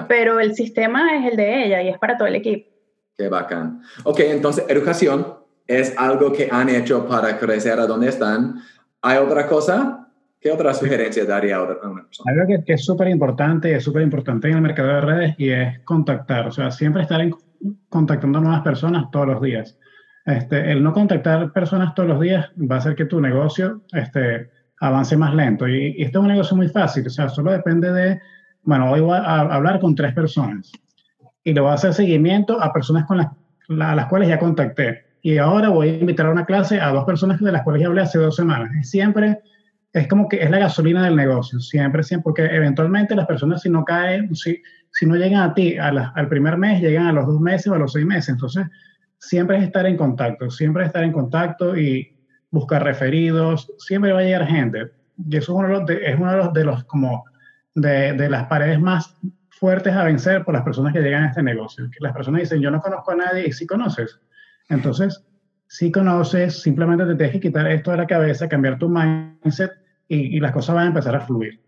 Pero 0.09 0.41
el 0.41 0.55
sistema 0.55 1.17
es 1.17 1.31
el 1.31 1.37
de 1.37 1.67
ella 1.67 1.83
y 1.83 1.89
es 1.89 1.99
para 1.99 2.17
todo 2.17 2.27
el 2.27 2.35
equipo. 2.35 2.69
Qué 3.17 3.29
bacán. 3.29 3.83
Ok, 4.05 4.21
entonces 4.21 4.65
educación 4.69 5.37
es 5.67 5.95
algo 5.97 6.33
que 6.33 6.49
han 6.51 6.69
hecho 6.69 7.07
para 7.07 7.39
crecer 7.39 7.79
a 7.79 7.87
donde 7.87 8.09
están. 8.09 8.63
¿Hay 9.03 9.19
otra 9.19 9.47
cosa? 9.47 10.06
¿Qué 10.47 10.53
otra 10.53 10.73
sugerencia 10.73 11.25
daría 11.25 11.57
a 11.57 11.63
una 11.63 12.05
persona? 12.05 12.33
Algo 12.33 12.47
que, 12.47 12.65
que 12.65 12.73
es 12.75 12.85
súper 12.85 13.09
importante 13.09 13.71
y 13.71 13.75
es 13.75 13.83
súper 13.83 14.03
importante 14.03 14.49
en 14.49 14.55
el 14.55 14.63
mercado 14.63 14.89
de 14.89 15.01
redes 15.01 15.35
y 15.39 15.51
es 15.51 15.81
contactar. 15.81 16.47
O 16.47 16.53
sea, 16.53 16.71
siempre 16.71 17.03
estar 17.03 17.21
en, 17.21 17.35
contactando 17.89 18.41
nuevas 18.41 18.63
personas 18.63 19.11
todos 19.11 19.27
los 19.27 19.43
días. 19.43 19.77
Este, 20.25 20.71
el 20.71 20.85
no 20.85 20.93
contactar 20.93 21.53
personas 21.53 21.95
todos 21.95 22.09
los 22.09 22.21
días 22.21 22.51
va 22.59 22.77
a 22.77 22.79
hacer 22.79 22.95
que 22.95 23.07
tu 23.07 23.21
negocio 23.21 23.83
este, 23.93 24.51
avance 24.81 25.17
más 25.17 25.35
lento. 25.35 25.67
Y, 25.67 25.97
y 25.99 26.03
esto 26.03 26.21
es 26.21 26.23
un 26.23 26.29
negocio 26.29 26.57
muy 26.57 26.69
fácil. 26.69 27.05
O 27.05 27.11
sea, 27.11 27.29
solo 27.29 27.51
depende 27.51 27.93
de 27.93 28.21
bueno, 28.63 28.91
hoy 28.91 29.01
voy 29.01 29.17
a 29.17 29.41
hablar 29.41 29.81
con 29.81 29.95
tres 29.97 30.13
personas 30.13 30.71
y 31.43 31.55
le 31.55 31.61
voy 31.61 31.71
a 31.71 31.75
hacer 31.75 31.93
seguimiento 31.93 32.63
a 32.63 32.73
personas 32.73 33.05
con 33.07 33.17
las, 33.17 33.29
las 33.69 34.07
cuales 34.07 34.29
ya 34.29 34.39
contacté. 34.39 35.07
Y 35.23 35.39
ahora 35.39 35.71
voy 35.71 35.89
a 35.89 35.99
invitar 35.99 36.27
a 36.27 36.31
una 36.31 36.45
clase 36.45 36.81
a 36.81 36.91
dos 36.91 37.05
personas 37.05 37.41
de 37.41 37.51
las 37.51 37.63
cuales 37.63 37.83
ya 37.83 37.89
hablé 37.89 38.03
hace 38.03 38.19
dos 38.19 38.37
semanas. 38.37 38.71
siempre 38.89 39.41
es 39.97 40.09
como 40.09 40.29
que 40.29 40.43
es 40.43 40.51
la 40.51 40.59
gasolina 40.59 41.03
del 41.05 41.17
negocio, 41.17 41.59
siempre, 41.59 42.03
siempre, 42.03 42.25
porque 42.25 42.45
eventualmente 42.45 43.17
las 43.17 43.27
personas 43.27 43.63
si 43.63 43.71
no 43.71 43.83
caen, 43.83 44.35
si, 44.37 44.63
si 44.93 45.07
no 45.07 45.17
llegan 45.17 45.41
a 45.41 45.55
ti 45.55 45.79
al 45.79 46.29
primer 46.29 46.59
mes, 46.59 46.83
llegan 46.83 47.07
a 47.07 47.13
los 47.13 47.27
dos 47.27 47.41
meses 47.41 47.69
o 47.69 47.75
a 47.75 47.79
los 47.79 47.93
seis 47.93 48.05
meses. 48.05 48.29
Entonces, 48.29 48.67
siempre 49.19 49.57
es 49.57 49.65
estar 49.65 49.87
en 49.87 49.97
contacto, 49.97 50.51
siempre 50.51 50.83
es 50.83 50.89
estar 50.89 51.03
en 51.03 51.13
contacto 51.13 51.75
y 51.75 52.15
buscar 52.51 52.85
referidos, 52.85 53.73
siempre 53.79 54.13
va 54.13 54.21
a 54.21 54.25
llegar 54.25 54.47
gente. 54.47 54.91
Y 55.17 55.39
eso 55.39 55.53
es 55.53 55.59
uno 55.59 55.69
de 55.69 55.75
los, 55.75 55.91
es 55.91 56.21
uno 56.21 56.31
de 56.31 56.37
los, 56.37 56.53
de 56.53 56.65
los 56.65 56.85
como 56.85 57.25
de, 57.75 58.13
de, 58.13 58.29
las 58.29 58.49
paredes 58.49 58.79
más 58.79 59.17
fuertes 59.49 59.95
a 59.95 60.05
vencer 60.05 60.45
por 60.45 60.53
las 60.53 60.63
personas 60.63 60.93
que 60.93 61.01
llegan 61.01 61.25
a 61.25 61.29
este 61.29 61.43
negocio. 61.43 61.89
Que 61.91 62.05
las 62.05 62.13
personas 62.13 62.43
dicen, 62.43 62.61
yo 62.61 62.71
no 62.71 62.83
conozco 62.83 63.13
a 63.13 63.17
nadie 63.17 63.49
y 63.49 63.53
sí 63.53 63.67
conoces. 63.67 64.21
Entonces, 64.69 65.25
si 65.69 65.91
conoces, 65.91 66.61
simplemente 66.61 67.07
te 67.07 67.15
tienes 67.15 67.33
que 67.33 67.41
quitar 67.41 67.67
esto 67.67 67.93
de 67.93 67.97
la 67.97 68.07
cabeza, 68.07 68.47
cambiar 68.47 68.79
tu 68.79 68.91
mindset 68.91 69.86
y, 70.09 70.37
y 70.37 70.41
las 70.41 70.53
cosas 70.53 70.75
van 70.75 70.85
a 70.85 70.89
empezar 70.89 71.15
a 71.17 71.21
fluir. 71.21 71.61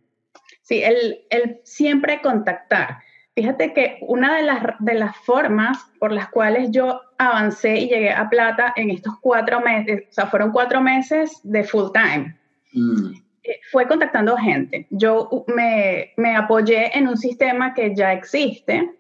Sí, 0.63 0.83
el, 0.83 1.21
el, 1.31 1.61
siempre 1.65 2.21
contactar. 2.21 2.99
Fíjate 3.35 3.73
que 3.73 3.99
una 4.03 4.37
de 4.37 4.43
las, 4.43 4.63
de 4.81 4.95
las 4.95 5.17
formas 5.17 5.79
por 5.99 6.13
las 6.13 6.29
cuales 6.29 6.71
yo 6.73 7.01
avancé 7.19 7.79
y 7.79 7.89
llegué 7.89 8.11
a 8.11 8.29
plata 8.29 8.73
en 8.77 8.91
estos 8.91 9.15
cuatro 9.21 9.61
meses, 9.61 10.05
o 10.11 10.13
sea, 10.13 10.27
fueron 10.27 10.51
cuatro 10.53 10.81
meses 10.81 11.41
de 11.45 11.65
full 11.65 11.91
time. 11.93 12.37
Mm. 12.73 13.15
Eh, 13.45 13.61
fue 13.71 13.87
contactando 13.87 14.37
gente. 14.37 14.87
Yo 14.91 15.45
me, 15.47 16.13
me 16.17 16.37
apoyé 16.37 16.97
en 16.99 17.09
un 17.09 17.17
sistema 17.17 17.73
que 17.73 17.95
ya 17.95 18.13
existe, 18.13 18.91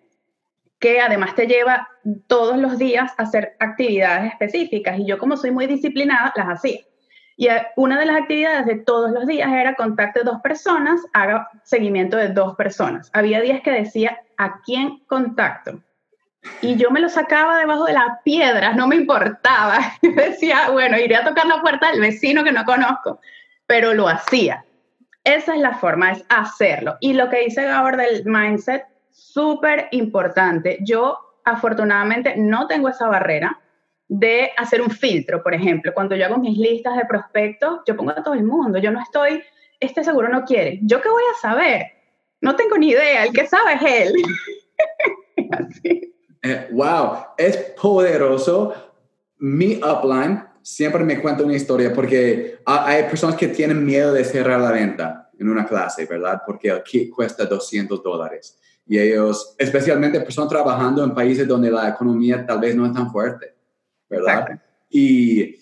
que 0.79 1.01
además 1.01 1.35
te 1.35 1.46
lleva 1.46 1.88
todos 2.29 2.57
los 2.57 2.79
días 2.79 3.12
a 3.18 3.24
hacer 3.24 3.57
actividades 3.59 4.33
específicas. 4.33 4.98
Y 5.01 5.05
yo 5.05 5.18
como 5.18 5.37
soy 5.37 5.51
muy 5.51 5.66
disciplinada, 5.66 6.33
las 6.37 6.46
hacía. 6.46 6.81
Y 7.38 7.48
eh, 7.48 7.66
una 7.77 7.98
de 7.98 8.05
las 8.05 8.18
actividades 8.18 8.66
de 8.66 8.77
todos 8.77 9.11
los 9.12 9.27
días 9.27 9.51
era 9.51 9.74
contacto 9.74 10.20
de 10.20 10.27
dos 10.27 10.42
personas, 10.42 11.01
haga 11.14 11.48
seguimiento 11.64 12.18
de 12.18 12.29
dos 12.29 12.55
personas. 12.57 13.09
Había 13.14 13.40
días 13.40 13.62
que 13.62 13.70
decía, 13.70 14.20
¿a 14.37 14.61
quién 14.61 14.98
contacto? 15.07 15.81
Y 16.61 16.77
yo 16.77 16.90
me 16.90 17.01
lo 17.01 17.09
sacaba 17.09 17.57
debajo 17.57 17.87
de 17.87 17.94
las 17.94 18.20
piedras, 18.22 18.77
no 18.77 18.87
me 18.87 18.96
importaba. 18.96 19.79
Yo 20.03 20.12
decía, 20.12 20.70
bueno, 20.70 20.98
iré 20.98 21.16
a 21.16 21.24
tocar 21.24 21.46
la 21.46 21.61
puerta 21.62 21.90
del 21.90 22.01
vecino 22.01 22.44
que 22.44 22.53
no 22.53 22.64
conozco 22.64 23.18
pero 23.68 23.94
lo 23.94 24.09
hacía. 24.09 24.64
Esa 25.22 25.55
es 25.55 25.61
la 25.61 25.74
forma, 25.74 26.11
es 26.11 26.24
hacerlo. 26.31 26.96
Y 27.01 27.12
lo 27.12 27.29
que 27.29 27.44
dice 27.44 27.64
Gabor 27.64 27.96
del 27.98 28.24
mindset, 28.24 28.85
súper 29.11 29.88
importante. 29.92 30.79
Yo 30.81 31.18
afortunadamente 31.44 32.35
no 32.37 32.66
tengo 32.66 32.88
esa 32.88 33.09
barrera 33.09 33.61
de 34.09 34.51
hacer 34.57 34.81
un 34.81 34.90
filtro, 34.90 35.42
por 35.42 35.55
ejemplo. 35.55 35.92
Cuando 35.94 36.16
yo 36.16 36.25
hago 36.25 36.38
mis 36.38 36.57
listas 36.57 36.97
de 36.97 37.05
prospectos, 37.05 37.81
yo 37.87 37.97
pongo 37.97 38.11
a 38.11 38.23
todo 38.23 38.35
el 38.35 38.42
mundo. 38.42 38.79
Yo 38.79 38.90
no 38.90 39.01
estoy, 39.01 39.42
este 39.79 40.03
seguro 40.03 40.29
no 40.29 40.44
quiere. 40.44 40.81
¿Yo 40.83 41.01
qué 41.01 41.09
voy 41.11 41.23
a 41.31 41.40
saber? 41.40 41.87
No 42.40 42.57
tengo 42.57 42.79
ni 42.79 42.90
idea. 42.90 43.25
El 43.25 43.33
que 43.33 43.47
sabe 43.47 43.75
es 43.75 43.83
él. 43.83 44.12
Eh, 46.40 46.68
wow, 46.71 47.16
es 47.37 47.57
poderoso. 47.81 48.73
Mi 49.38 49.75
upline 49.75 50.44
siempre 50.62 51.03
me 51.03 51.21
cuenta 51.21 51.42
una 51.42 51.57
historia 51.57 51.92
porque 51.92 52.61
hay 52.64 53.03
personas 53.05 53.35
que 53.35 53.49
tienen 53.49 53.85
miedo 53.85 54.12
de 54.12 54.25
cerrar 54.25 54.61
la 54.61 54.71
venta 54.71 55.31
en 55.37 55.49
una 55.49 55.66
clase, 55.66 56.07
¿verdad? 56.07 56.42
Porque 56.47 56.68
el 56.68 56.83
kit 56.85 57.11
cuesta 57.11 57.44
200 57.44 58.03
dólares. 58.05 58.57
Y 58.87 58.99
ellos, 58.99 59.57
especialmente 59.59 60.21
personas 60.21 60.49
trabajando 60.49 61.03
en 61.03 61.12
países 61.12 61.47
donde 61.47 61.73
la 61.73 61.88
economía 61.88 62.47
tal 62.47 62.61
vez 62.61 62.77
no 62.77 62.87
es 62.87 62.92
tan 62.92 63.11
fuerte, 63.11 63.55
¿verdad? 64.09 64.61
Y 64.90 65.57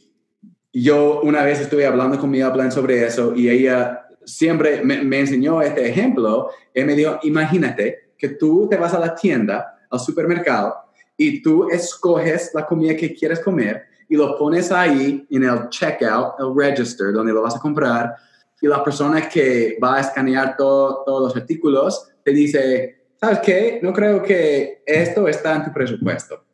yo 0.72 1.20
una 1.22 1.42
vez 1.42 1.60
estuve 1.60 1.86
hablando 1.86 2.18
con 2.18 2.30
mi 2.30 2.42
plan 2.42 2.70
sobre 2.70 3.04
eso 3.06 3.34
y 3.34 3.48
ella 3.48 4.06
siempre 4.24 4.82
me, 4.84 5.02
me 5.02 5.20
enseñó 5.20 5.62
este 5.62 5.88
ejemplo. 5.88 6.50
Y 6.74 6.84
me 6.84 6.94
dijo, 6.94 7.18
imagínate 7.22 8.10
que 8.18 8.30
tú 8.30 8.68
te 8.68 8.76
vas 8.76 8.94
a 8.94 8.98
la 8.98 9.14
tienda, 9.14 9.78
al 9.90 10.00
supermercado, 10.00 10.74
y 11.16 11.42
tú 11.42 11.68
escoges 11.70 12.50
la 12.54 12.66
comida 12.66 12.96
que 12.96 13.14
quieres 13.14 13.40
comer 13.40 13.84
y 14.08 14.16
lo 14.16 14.36
pones 14.36 14.70
ahí 14.70 15.26
en 15.30 15.44
el 15.44 15.68
checkout, 15.68 16.34
el 16.38 16.54
register, 16.54 17.12
donde 17.12 17.32
lo 17.32 17.42
vas 17.42 17.56
a 17.56 17.58
comprar, 17.58 18.14
y 18.60 18.66
la 18.66 18.82
persona 18.82 19.28
que 19.28 19.76
va 19.82 19.96
a 19.96 20.00
escanear 20.00 20.56
todos 20.56 21.22
los 21.22 21.36
artículos 21.36 22.08
te 22.24 22.30
dice, 22.30 23.06
¿sabes 23.20 23.40
qué? 23.40 23.80
No 23.82 23.92
creo 23.92 24.22
que 24.22 24.82
esto 24.86 25.28
está 25.28 25.56
en 25.56 25.64
tu 25.64 25.72
presupuesto. 25.72 26.45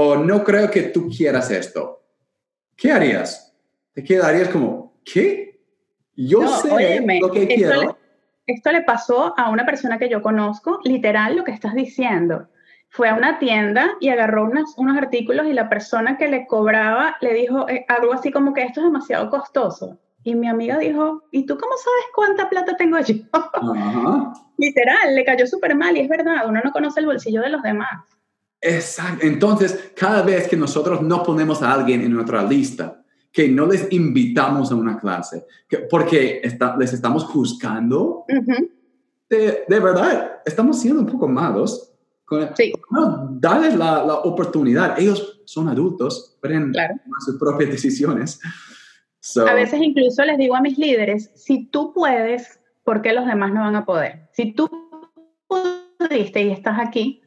O 0.00 0.14
no 0.14 0.44
creo 0.44 0.70
que 0.70 0.82
tú 0.82 1.08
quieras 1.08 1.50
esto. 1.50 2.04
¿Qué 2.76 2.92
harías? 2.92 3.52
Te 3.92 4.04
quedarías 4.04 4.48
como, 4.48 5.00
¿qué? 5.04 5.60
Yo 6.14 6.46
sé 6.58 7.04
lo 7.20 7.32
que 7.32 7.48
quiero. 7.48 7.98
esto 8.46 8.70
le 8.70 8.82
pasó 8.82 9.34
a 9.36 9.50
una 9.50 9.66
persona 9.66 9.98
que 9.98 10.08
yo 10.08 10.22
conozco, 10.22 10.78
literal 10.84 11.34
lo 11.34 11.42
que 11.42 11.50
estás 11.50 11.74
diciendo 11.74 12.46
fue 12.90 13.08
a 13.08 13.16
una 13.16 13.40
tienda 13.40 13.96
y 13.98 14.10
agarró 14.10 14.44
unos, 14.44 14.72
unos 14.76 14.96
artículos 14.96 15.48
y 15.48 15.52
la 15.52 15.68
persona 15.68 16.16
que 16.16 16.28
le 16.28 16.46
cobraba 16.46 17.16
le 17.20 17.34
dijo 17.34 17.68
eh, 17.68 17.84
algo 17.88 18.12
así 18.12 18.30
como 18.30 18.54
que 18.54 18.62
esto 18.62 18.78
es 18.78 18.86
demasiado 18.86 19.28
costoso. 19.30 19.98
Y 20.22 20.36
mi 20.36 20.46
amiga 20.46 20.78
dijo, 20.78 21.24
¿y 21.32 21.44
tú 21.44 21.58
cómo 21.58 21.72
sabes 21.76 22.04
cuánta 22.14 22.48
plata 22.48 22.76
tengo 22.76 23.00
yo? 23.00 23.14
Literal, 24.58 25.16
le 25.16 25.24
cayó 25.24 25.44
súper 25.48 25.74
mal 25.74 25.96
y 25.96 26.00
es 26.02 26.08
verdad, 26.08 26.46
uno 26.46 26.60
no 26.62 26.70
conoce 26.70 27.00
el 27.00 27.06
bolsillo 27.06 27.40
de 27.40 27.48
los 27.48 27.62
demás. 27.64 28.17
Exacto. 28.60 29.26
Entonces, 29.26 29.92
cada 29.96 30.22
vez 30.22 30.48
que 30.48 30.56
nosotros 30.56 31.02
no 31.02 31.22
ponemos 31.22 31.62
a 31.62 31.72
alguien 31.72 32.02
en 32.02 32.12
nuestra 32.12 32.42
lista, 32.42 33.02
que 33.30 33.48
no 33.48 33.66
les 33.66 33.92
invitamos 33.92 34.72
a 34.72 34.74
una 34.74 34.98
clase, 34.98 35.46
que, 35.68 35.78
porque 35.78 36.42
les 36.78 36.92
estamos 36.92 37.24
juzgando, 37.24 38.24
de, 39.28 39.64
de, 39.68 39.80
verdad, 39.80 40.40
estamos 40.44 40.80
siendo 40.80 41.00
un 41.00 41.06
poco 41.06 41.28
malos 41.28 41.88
sí. 42.54 42.72
No, 42.90 43.28
dale 43.32 43.76
la, 43.76 44.04
la, 44.04 44.14
oportunidad. 44.16 44.98
Ellos 44.98 45.40
son 45.44 45.68
adultos, 45.68 46.36
pueden 46.40 46.72
tomar 46.72 47.20
sus 47.24 47.38
propias 47.38 47.70
decisiones. 47.70 48.40
A 49.46 49.54
veces 49.54 49.80
incluso 49.82 50.24
les 50.24 50.38
digo 50.38 50.54
a 50.56 50.60
mis 50.60 50.78
líderes, 50.78 51.30
si 51.34 51.66
tú 51.66 51.92
puedes, 51.92 52.60
¿por 52.84 53.02
qué 53.02 53.12
los 53.12 53.26
demás 53.26 53.52
no 53.52 53.60
van 53.60 53.76
a 53.76 53.84
poder? 53.84 54.28
Si 54.32 54.52
tú 54.52 54.70
pudiste 55.46 56.42
y 56.42 56.50
estás 56.50 56.78
aquí, 56.78 57.22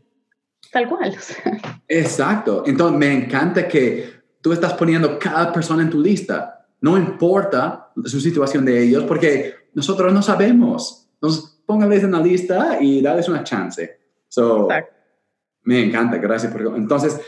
tal 0.72 0.88
cual. 0.88 1.16
Exacto. 1.88 2.64
Entonces 2.66 2.98
me 2.98 3.14
encanta 3.14 3.68
que 3.68 4.22
tú 4.42 4.54
estás 4.54 4.74
poniendo 4.74 5.20
cada 5.20 5.52
persona 5.52 5.84
en 5.84 5.90
tu 5.90 6.02
lista. 6.02 6.66
No 6.82 6.98
importa 6.98 7.92
su 8.06 8.20
situación 8.20 8.66
de 8.66 8.84
ellos 8.84 9.04
porque 9.04 9.54
nosotros 9.74 10.12
no 10.14 10.22
sabemos. 10.22 11.08
Entonces, 11.14 11.62
pónganles 11.66 12.04
en 12.04 12.12
la 12.12 12.20
lista 12.20 12.78
y 12.82 13.02
dales 13.02 13.30
una 13.30 13.44
chance. 13.44 14.00
So, 14.28 14.68
me 15.64 15.84
encanta, 15.84 16.18
gracias 16.18 16.52
por... 16.52 16.76
Entonces, 16.76 17.20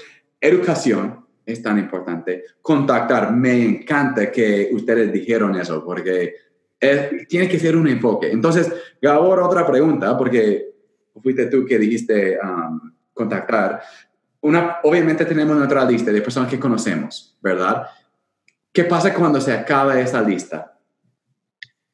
educación 0.42 1.24
es 1.46 1.62
tan 1.62 1.78
importante. 1.78 2.44
Contactar, 2.62 3.32
me 3.34 3.64
encanta 3.64 4.32
que 4.32 4.70
ustedes 4.72 5.14
dijeron 5.14 5.56
eso 5.56 5.84
porque 5.84 6.36
tiene 7.30 7.48
que 7.48 7.60
ser 7.60 7.78
un 7.78 7.88
enfoque. 7.88 8.32
Entonces, 8.32 8.72
Gabor, 9.02 9.40
otra 9.40 9.66
pregunta, 9.66 10.18
porque 10.18 10.74
fuiste 11.22 11.46
tú 11.46 11.66
que 11.66 11.78
dijiste 11.78 12.38
um, 12.44 12.93
contactar. 13.14 13.82
Una, 14.42 14.78
obviamente 14.84 15.26
tenemos 15.26 15.56
nuestra 15.56 15.86
lista 15.86 16.12
de 16.12 16.22
personas 16.22 16.50
que 16.50 16.60
conocemos, 16.60 17.38
¿verdad? 17.42 17.88
¿Qué 18.72 18.84
pasa 18.84 19.14
cuando 19.14 19.40
se 19.40 19.54
acaba 19.54 20.00
esa 20.00 20.22
lista? 20.22 20.74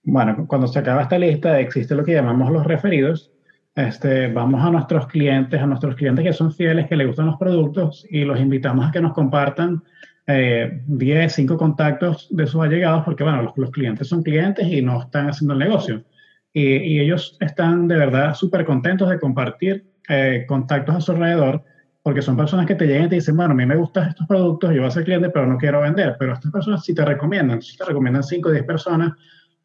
Bueno, 0.03 0.45
cuando 0.47 0.67
se 0.67 0.79
acaba 0.79 1.03
esta 1.03 1.19
lista 1.19 1.59
existe 1.59 1.93
lo 1.93 2.03
que 2.03 2.13
llamamos 2.13 2.51
los 2.51 2.65
referidos. 2.65 3.31
Este, 3.75 4.27
vamos 4.27 4.65
a 4.65 4.71
nuestros 4.71 5.07
clientes, 5.07 5.61
a 5.61 5.65
nuestros 5.65 5.95
clientes 5.95 6.25
que 6.25 6.33
son 6.33 6.51
fieles, 6.51 6.87
que 6.87 6.95
les 6.95 7.07
gustan 7.07 7.27
los 7.27 7.37
productos 7.37 8.05
y 8.09 8.23
los 8.23 8.39
invitamos 8.39 8.87
a 8.87 8.91
que 8.91 9.01
nos 9.01 9.13
compartan 9.13 9.83
eh, 10.25 10.81
10, 10.87 11.33
5 11.33 11.57
contactos 11.57 12.27
de 12.31 12.47
sus 12.47 12.61
allegados, 12.61 13.03
porque 13.03 13.23
bueno, 13.23 13.53
los, 13.55 13.71
clientes 13.71 14.07
son 14.07 14.23
clientes 14.23 14.67
y 14.67 14.81
no 14.81 15.01
están 15.01 15.29
haciendo 15.29 15.53
el 15.53 15.59
negocio. 15.59 16.03
Y 16.51 16.99
ellos 16.99 17.37
están 17.39 17.87
de 17.87 17.95
verdad 17.95 18.33
súper 18.33 18.65
contentos 18.65 19.09
de 19.09 19.19
compartir 19.19 19.88
eh, 20.09 20.45
contactos 20.47 20.95
a 20.95 21.01
su 21.01 21.11
alrededor, 21.11 21.63
porque 22.01 22.21
son 22.21 22.35
personas 22.35 22.65
que 22.65 22.75
te 22.75 22.87
llegan 22.87 23.05
y 23.05 23.09
te 23.09 23.15
dicen, 23.15 23.37
bueno, 23.37 23.51
a 23.51 23.55
mí 23.55 23.65
me 23.65 23.75
gustan 23.75 24.09
estos 24.09 24.25
productos, 24.27 24.71
yo 24.73 24.81
voy 24.81 24.87
a 24.87 24.91
ser 24.91 25.03
cliente, 25.03 25.29
pero 25.29 25.45
no 25.45 25.57
quiero 25.57 25.81
vender. 25.81 26.15
Pero 26.17 26.33
estas 26.33 26.51
personas 26.51 26.83
sí 26.83 26.93
te 26.95 27.05
recomiendan, 27.05 27.61
si 27.61 27.77
te 27.77 27.85
recomiendan 27.85 28.23
5 28.23 28.49
o 28.49 28.51
10 28.51 28.63
personas, 28.65 29.13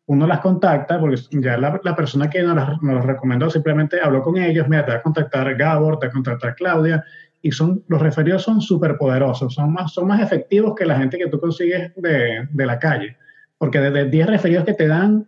uno 0.07 0.27
las 0.27 0.41
contacta, 0.41 1.01
porque 1.01 1.17
ya 1.31 1.57
la, 1.57 1.81
la 1.83 1.97
persona 1.97 2.29
que 2.29 2.43
nos, 2.43 2.55
las, 2.55 2.83
nos 2.83 3.05
recomendó 3.05 3.49
simplemente 3.49 4.01
habló 4.03 4.23
con 4.23 4.37
ellos, 4.37 4.69
mira, 4.69 4.85
te 4.85 4.93
va 4.93 4.99
a 4.99 5.03
contactar 5.03 5.55
Gabor, 5.57 5.99
te 5.99 6.07
va 6.07 6.11
a 6.11 6.13
contactar 6.13 6.55
Claudia, 6.55 7.03
y 7.41 7.51
son, 7.51 7.83
los 7.89 8.03
referidos 8.03 8.43
son 8.43 8.61
súper 8.61 8.97
poderosos, 8.99 9.55
son 9.55 9.73
más, 9.73 9.93
son 9.93 10.09
más 10.09 10.21
efectivos 10.21 10.75
que 10.75 10.85
la 10.85 10.99
gente 10.99 11.17
que 11.17 11.29
tú 11.29 11.41
consigues 11.41 11.93
de, 11.97 12.47
de 12.51 12.67
la 12.67 12.79
calle, 12.79 13.17
porque 13.57 13.81
desde 13.81 14.11
10 14.11 14.27
referidos 14.27 14.65
que 14.65 14.75
te 14.75 14.87
dan, 14.87 15.27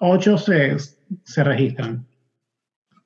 8 0.00 0.38
se, 0.38 0.76
se 1.24 1.44
registran. 1.44 2.06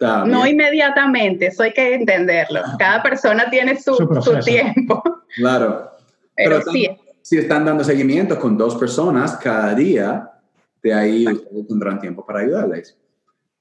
No 0.00 0.46
inmediatamente, 0.46 1.48
eso 1.48 1.62
hay 1.62 1.72
que 1.72 1.94
entenderlo. 1.94 2.62
Cada 2.78 3.02
persona 3.02 3.50
tiene 3.50 3.76
su, 3.76 3.94
su, 3.94 4.38
tiempo. 4.44 5.02
Claro. 5.36 5.92
Pero, 6.34 6.60
sí. 6.62 6.88
si 7.22 7.38
están 7.38 7.64
dando 7.64 7.84
seguimiento 7.84 8.36
con 8.36 8.58
dos 8.58 8.74
personas 8.74 9.36
cada 9.36 9.74
día, 9.74 10.28
de 10.82 10.92
ahí 10.92 11.26
ustedes 11.26 11.68
tendrán 11.68 12.00
tiempo 12.00 12.26
para 12.26 12.40
ayudarles. 12.40 12.98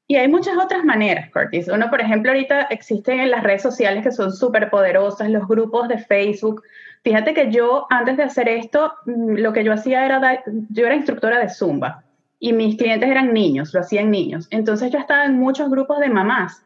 Y 0.07 0.15
hay 0.15 0.27
muchas 0.27 0.57
otras 0.57 0.83
maneras, 0.83 1.29
Curtis. 1.31 1.67
Uno, 1.67 1.91
por 1.91 2.01
ejemplo, 2.01 2.31
ahorita 2.31 2.63
existen 2.71 3.19
en 3.19 3.29
las 3.29 3.43
redes 3.43 3.61
sociales 3.61 4.03
que 4.03 4.11
son 4.11 4.33
súper 4.33 4.71
poderosas, 4.71 5.29
los 5.29 5.47
grupos 5.47 5.87
de 5.89 5.99
Facebook. 5.99 6.63
Fíjate 7.03 7.35
que 7.35 7.51
yo, 7.51 7.85
antes 7.91 8.17
de 8.17 8.23
hacer 8.23 8.49
esto, 8.49 8.93
mm, 9.05 9.35
lo 9.35 9.53
que 9.53 9.63
yo 9.63 9.71
hacía 9.71 10.05
era, 10.05 10.43
yo 10.69 10.85
era 10.87 10.95
instructora 10.95 11.37
de 11.37 11.49
Zumba 11.49 12.03
y 12.39 12.53
mis 12.53 12.77
clientes 12.77 13.09
eran 13.09 13.33
niños, 13.33 13.73
lo 13.73 13.81
hacían 13.81 14.09
niños. 14.09 14.47
Entonces 14.49 14.91
yo 14.91 14.99
estaba 14.99 15.25
en 15.25 15.37
muchos 15.37 15.69
grupos 15.69 15.99
de 15.99 16.09
mamás, 16.09 16.63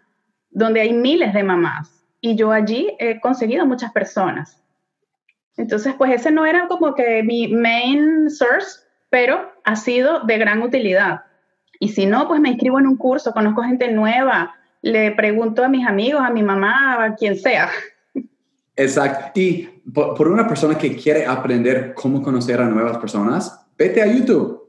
donde 0.51 0.81
hay 0.81 0.93
miles 0.93 1.33
de 1.33 1.43
mamás. 1.43 2.03
Y 2.21 2.35
yo 2.35 2.51
allí 2.51 2.95
he 2.99 3.19
conseguido 3.19 3.65
muchas 3.65 3.91
personas. 3.91 4.63
Entonces, 5.57 5.93
pues 5.97 6.11
ese 6.11 6.31
no 6.31 6.45
era 6.45 6.67
como 6.67 6.95
que 6.95 7.21
mi 7.23 7.47
main 7.47 8.29
source, 8.29 8.79
pero 9.09 9.51
ha 9.63 9.75
sido 9.75 10.21
de 10.21 10.37
gran 10.37 10.61
utilidad. 10.61 11.21
Y 11.79 11.89
si 11.89 12.05
no, 12.05 12.27
pues 12.27 12.39
me 12.39 12.49
inscribo 12.49 12.79
en 12.79 12.87
un 12.87 12.97
curso, 12.97 13.33
conozco 13.33 13.61
gente 13.63 13.91
nueva, 13.91 14.55
le 14.81 15.11
pregunto 15.11 15.63
a 15.63 15.69
mis 15.69 15.85
amigos, 15.85 16.21
a 16.21 16.29
mi 16.29 16.43
mamá, 16.43 17.03
a 17.03 17.15
quien 17.15 17.35
sea. 17.35 17.69
Exacto. 18.75 19.39
Y 19.39 19.69
por, 19.93 20.27
una 20.27 20.47
persona 20.47 20.77
que 20.77 20.95
quiere 20.95 21.25
aprender 21.25 21.93
cómo 21.93 22.21
conocer 22.21 22.61
a 22.61 22.65
nuevas 22.65 22.97
personas, 22.97 23.67
vete 23.77 24.01
a 24.01 24.07
YouTube. 24.07 24.62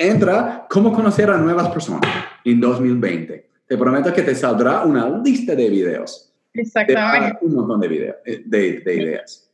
Entra 0.00 0.64
cómo 0.70 0.92
conocer 0.92 1.28
a 1.28 1.36
nuevas 1.36 1.70
personas 1.70 2.08
en 2.44 2.60
2020. 2.60 3.50
Te 3.66 3.76
prometo 3.76 4.12
que 4.12 4.22
te 4.22 4.32
saldrá 4.32 4.84
una 4.84 5.08
lista 5.08 5.56
de 5.56 5.68
videos. 5.68 6.32
Exactamente. 6.54 7.38
un 7.40 7.56
montón 7.56 7.80
de, 7.80 7.88
videos, 7.88 8.16
eh, 8.24 8.40
de, 8.46 8.78
de 8.78 8.94
ideas. 8.94 9.50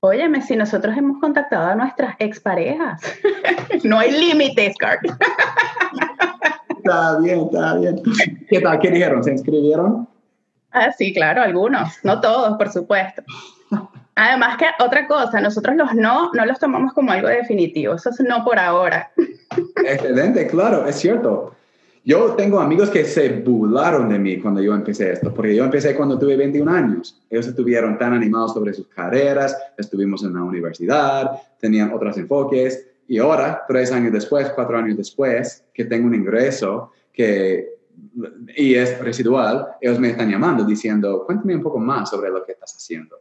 Óyeme, 0.00 0.40
si 0.40 0.56
nosotros 0.56 0.96
hemos 0.96 1.20
contactado 1.20 1.66
a 1.66 1.74
nuestras 1.74 2.16
exparejas, 2.20 3.02
no 3.84 3.98
hay 3.98 4.12
límites, 4.12 4.74
Carly. 4.78 5.10
está 6.78 7.18
bien, 7.20 7.40
está 7.40 7.76
bien. 7.76 8.02
¿Qué 8.48 8.60
tal? 8.60 8.78
¿Qué 8.80 8.90
dijeron? 8.90 9.22
¿Se 9.22 9.32
inscribieron? 9.32 10.08
Ah, 10.70 10.90
sí, 10.90 11.12
claro, 11.12 11.42
algunos, 11.42 12.02
no 12.02 12.18
todos, 12.22 12.56
por 12.56 12.72
supuesto. 12.72 13.22
Además 14.14 14.56
que 14.56 14.66
otra 14.82 15.06
cosa, 15.06 15.38
nosotros 15.40 15.76
los 15.76 15.94
no 15.94 16.30
no 16.32 16.46
los 16.46 16.58
tomamos 16.58 16.94
como 16.94 17.12
algo 17.12 17.28
definitivo, 17.28 17.94
eso 17.94 18.08
es 18.08 18.20
no 18.20 18.42
por 18.42 18.58
ahora. 18.58 19.12
Excelente, 19.76 20.46
claro, 20.46 20.86
es 20.86 20.96
cierto. 20.96 21.54
Yo 22.04 22.34
tengo 22.34 22.58
amigos 22.58 22.90
que 22.90 23.04
se 23.04 23.28
burlaron 23.28 24.08
de 24.08 24.18
mí 24.18 24.40
cuando 24.40 24.60
yo 24.60 24.74
empecé 24.74 25.12
esto, 25.12 25.32
porque 25.32 25.54
yo 25.54 25.64
empecé 25.64 25.94
cuando 25.94 26.18
tuve 26.18 26.36
21 26.36 26.70
años. 26.70 27.22
Ellos 27.30 27.46
estuvieron 27.46 27.96
tan 27.96 28.12
animados 28.12 28.54
sobre 28.54 28.74
sus 28.74 28.88
carreras, 28.88 29.56
estuvimos 29.78 30.24
en 30.24 30.34
la 30.34 30.42
universidad, 30.42 31.30
tenían 31.60 31.92
otros 31.92 32.18
enfoques, 32.18 32.88
y 33.06 33.18
ahora, 33.18 33.64
tres 33.68 33.92
años 33.92 34.12
después, 34.12 34.50
cuatro 34.54 34.78
años 34.78 34.96
después, 34.96 35.64
que 35.72 35.84
tengo 35.84 36.06
un 36.06 36.14
ingreso 36.14 36.92
que, 37.12 37.76
y 38.56 38.74
es 38.74 38.98
residual, 39.00 39.68
ellos 39.80 40.00
me 40.00 40.10
están 40.10 40.30
llamando 40.30 40.64
diciendo, 40.64 41.24
cuéntame 41.26 41.54
un 41.54 41.62
poco 41.62 41.78
más 41.78 42.10
sobre 42.10 42.30
lo 42.30 42.44
que 42.44 42.52
estás 42.52 42.74
haciendo. 42.74 43.20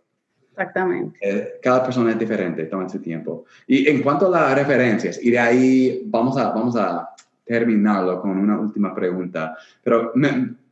Exactamente. 0.51 1.17
Eh, 1.21 1.59
cada 1.61 1.83
persona 1.83 2.11
es 2.11 2.19
diferente, 2.19 2.65
toma 2.65 2.87
su 2.89 2.99
tiempo. 2.99 3.45
Y 3.67 3.87
en 3.87 4.01
cuanto 4.01 4.27
a 4.27 4.29
las 4.29 4.55
referencias, 4.55 5.19
y 5.23 5.31
de 5.31 5.39
ahí 5.39 6.01
vamos 6.05 6.37
a, 6.37 6.49
vamos 6.49 6.75
a 6.75 7.09
terminarlo 7.45 8.21
con 8.21 8.37
una 8.37 8.59
última 8.59 8.93
pregunta. 8.93 9.57
Pero 9.83 10.11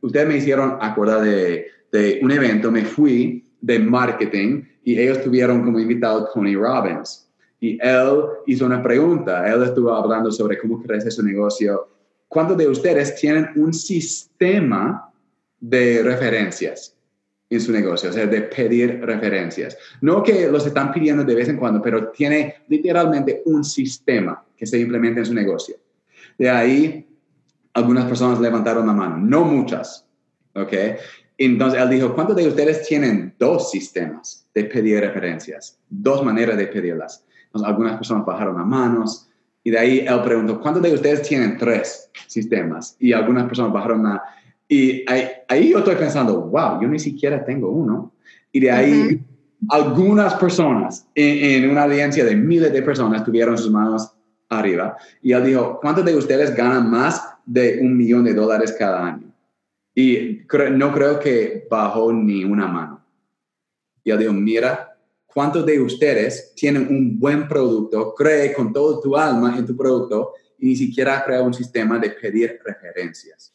ustedes 0.00 0.28
me 0.28 0.36
hicieron 0.36 0.78
acordar 0.80 1.22
de, 1.22 1.66
de, 1.90 2.20
un 2.22 2.30
evento, 2.30 2.70
me 2.70 2.84
fui 2.84 3.44
de 3.60 3.78
marketing 3.78 4.62
y 4.84 4.98
ellos 4.98 5.22
tuvieron 5.22 5.64
como 5.64 5.78
invitado 5.78 6.28
Tony 6.32 6.54
Robbins. 6.54 7.28
Y 7.60 7.78
él 7.82 8.22
hizo 8.46 8.64
una 8.64 8.82
pregunta, 8.82 9.46
él 9.52 9.62
estuvo 9.62 9.92
hablando 9.92 10.30
sobre 10.30 10.58
cómo 10.58 10.82
crece 10.82 11.10
su 11.10 11.22
negocio. 11.22 11.88
¿Cuántos 12.28 12.56
de 12.56 12.68
ustedes 12.68 13.14
tienen 13.16 13.50
un 13.56 13.74
sistema 13.74 15.10
de 15.58 16.02
referencias 16.02 16.96
en 17.50 17.60
su 17.60 17.72
negocio? 17.72 18.10
O 18.10 18.12
sea, 18.12 18.26
de 18.26 18.42
pedir 18.42 19.00
referencias. 19.02 19.76
No 20.00 20.22
que 20.22 20.48
los 20.48 20.66
están 20.66 20.92
pidiendo 20.92 21.24
de 21.24 21.34
vez 21.34 21.48
en 21.48 21.56
cuando, 21.56 21.82
pero 21.82 22.08
tiene 22.08 22.62
literalmente 22.68 23.42
un 23.46 23.64
sistema 23.64 24.42
que 24.56 24.66
se 24.66 24.78
implementa 24.78 25.20
en 25.20 25.26
su 25.26 25.34
negocio. 25.34 25.76
De 26.38 26.48
ahí, 26.48 27.06
algunas 27.74 28.06
personas 28.06 28.40
levantaron 28.40 28.86
la 28.86 28.92
mano, 28.92 29.18
no 29.18 29.44
muchas, 29.44 30.06
¿ok? 30.54 30.72
Entonces 31.36 31.80
él 31.80 31.88
dijo, 31.90 32.14
¿cuántos 32.14 32.36
de 32.36 32.46
ustedes 32.46 32.86
tienen 32.86 33.34
dos 33.38 33.70
sistemas 33.70 34.46
de 34.54 34.64
pedir 34.64 35.00
referencias? 35.00 35.78
Dos 35.88 36.24
maneras 36.24 36.56
de 36.56 36.66
pedirlas. 36.66 37.24
Entonces, 37.46 37.68
algunas 37.68 37.96
personas 37.96 38.26
bajaron 38.26 38.56
las 38.58 38.66
manos 38.66 39.30
y 39.64 39.70
de 39.70 39.78
ahí 39.78 39.98
él 40.06 40.20
preguntó, 40.22 40.60
¿cuántos 40.60 40.82
de 40.82 40.92
ustedes 40.92 41.22
tienen 41.22 41.56
tres 41.56 42.10
sistemas? 42.26 42.96
Y 43.00 43.12
algunas 43.12 43.46
personas 43.46 43.72
bajaron 43.72 44.02
la... 44.02 44.22
Y 44.72 45.04
ahí, 45.10 45.70
yo 45.70 45.78
estoy 45.78 45.96
pensando, 45.96 46.42
wow, 46.42 46.80
yo 46.80 46.86
ni 46.86 47.00
siquiera 47.00 47.44
tengo 47.44 47.70
uno. 47.70 48.12
Y 48.52 48.60
de 48.60 48.70
ahí 48.70 49.20
algunas 49.68 50.34
personas 50.34 51.08
en, 51.12 51.64
en, 51.64 51.70
una 51.70 51.82
audiencia 51.82 52.24
de 52.24 52.36
miles 52.36 52.72
de 52.72 52.80
personas 52.80 53.24
tuvieron 53.24 53.58
sus 53.58 53.72
manos 53.72 54.12
arriba. 54.48 54.96
Y 55.20 55.32
él 55.32 55.44
dijo, 55.44 55.80
¿cuántos 55.82 56.04
de 56.04 56.14
ustedes 56.14 56.54
ganan 56.54 56.88
más 56.88 57.20
de 57.44 57.80
un 57.82 57.96
millón 57.96 58.22
de 58.22 58.32
dólares 58.32 58.72
cada 58.78 59.04
año? 59.04 59.34
Y 59.92 60.42
no 60.72 60.94
creo 60.94 61.18
que 61.18 61.66
bajó 61.68 62.12
ni 62.12 62.44
una 62.44 62.68
mano. 62.68 63.04
Y 64.04 64.12
él 64.12 64.18
dijo, 64.20 64.32
mira, 64.32 64.96
¿cuántos 65.26 65.66
de 65.66 65.80
ustedes 65.80 66.54
tienen 66.54 66.86
un 66.88 67.18
buen 67.18 67.48
producto, 67.48 68.14
cree 68.14 68.52
con 68.52 68.72
todo 68.72 69.00
tu 69.00 69.16
alma 69.16 69.58
en 69.58 69.66
tu 69.66 69.76
producto 69.76 70.34
y 70.60 70.68
ni 70.68 70.76
siquiera 70.76 71.24
crea 71.24 71.42
un 71.42 71.54
sistema 71.54 71.98
de 71.98 72.10
pedir 72.10 72.60
referencias? 72.64 73.52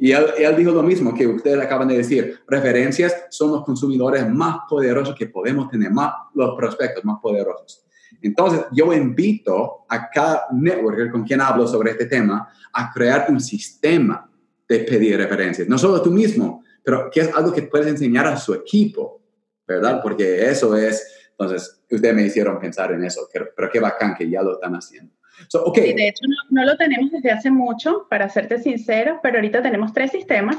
Y 0.00 0.12
él, 0.12 0.54
dijo 0.56 0.70
lo 0.70 0.82
mismo 0.84 1.12
que 1.12 1.26
ustedes 1.26 1.58
acaban 1.58 1.88
de 1.88 1.96
decir, 1.96 2.40
referencias 2.46 3.26
son 3.30 3.50
los 3.50 3.64
consumidores 3.64 4.28
más 4.30 4.58
poderosos 4.68 5.14
que 5.16 5.26
podemos 5.26 5.68
tener, 5.68 5.90
más 5.90 6.12
los 6.34 6.56
prospectos 6.56 7.04
más 7.04 7.18
poderosos. 7.20 7.84
Entonces, 8.22 8.60
yo 8.72 8.92
invito 8.92 9.84
a 9.88 10.08
cada 10.08 10.46
networker 10.52 11.10
con 11.10 11.24
quien 11.24 11.40
hablo 11.40 11.66
sobre 11.66 11.90
este 11.90 12.06
tema 12.06 12.48
a 12.72 12.92
crear 12.92 13.26
un 13.28 13.40
sistema 13.40 14.30
de 14.68 14.78
pedir 14.80 15.16
referencias. 15.16 15.68
No 15.68 15.76
solo 15.76 16.00
tú 16.00 16.12
mismo, 16.12 16.62
pero 16.84 17.10
que 17.10 17.20
es 17.20 17.34
algo 17.34 17.52
que 17.52 17.62
puedes 17.62 17.88
enseñar 17.88 18.26
a 18.26 18.36
su 18.36 18.54
equipo, 18.54 19.20
¿verdad? 19.66 20.00
Porque 20.00 20.48
eso 20.48 20.76
es 20.76 21.14
Entonces, 21.32 21.82
ustedes 21.90 22.14
me 22.14 22.22
hicieron 22.22 22.58
pensar 22.58 22.92
en 22.92 23.04
eso, 23.04 23.28
pero 23.32 23.70
qué 23.70 23.80
bacán 23.80 24.14
que 24.14 24.28
ya 24.30 24.42
lo 24.42 24.54
están 24.54 24.74
haciendo. 24.74 25.12
So, 25.48 25.64
okay. 25.64 25.94
de 25.94 26.08
hecho, 26.08 26.24
no, 26.50 26.64
lo 26.64 26.76
tenemos 26.76 27.10
desde 27.12 27.30
hace 27.30 27.50
mucho, 27.50 28.06
para 28.10 28.28
serte 28.28 28.58
sincero, 28.58 29.20
pero 29.22 29.36
ahorita 29.36 29.62
tenemos 29.62 29.92
tres 29.92 30.10
sistemas 30.10 30.56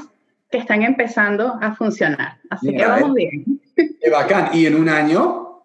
que 0.50 0.58
están 0.58 0.82
empezando 0.82 1.58
a 1.60 1.74
funcionar. 1.74 2.38
Así 2.48 2.74
que 2.74 2.84
vamos 2.84 3.10
eh. 3.10 3.28
bien. 3.30 3.60
Qué 4.00 4.10
bacán. 4.10 4.50
Y 4.52 4.66
en 4.66 4.76
un 4.76 4.88
año 4.88 5.64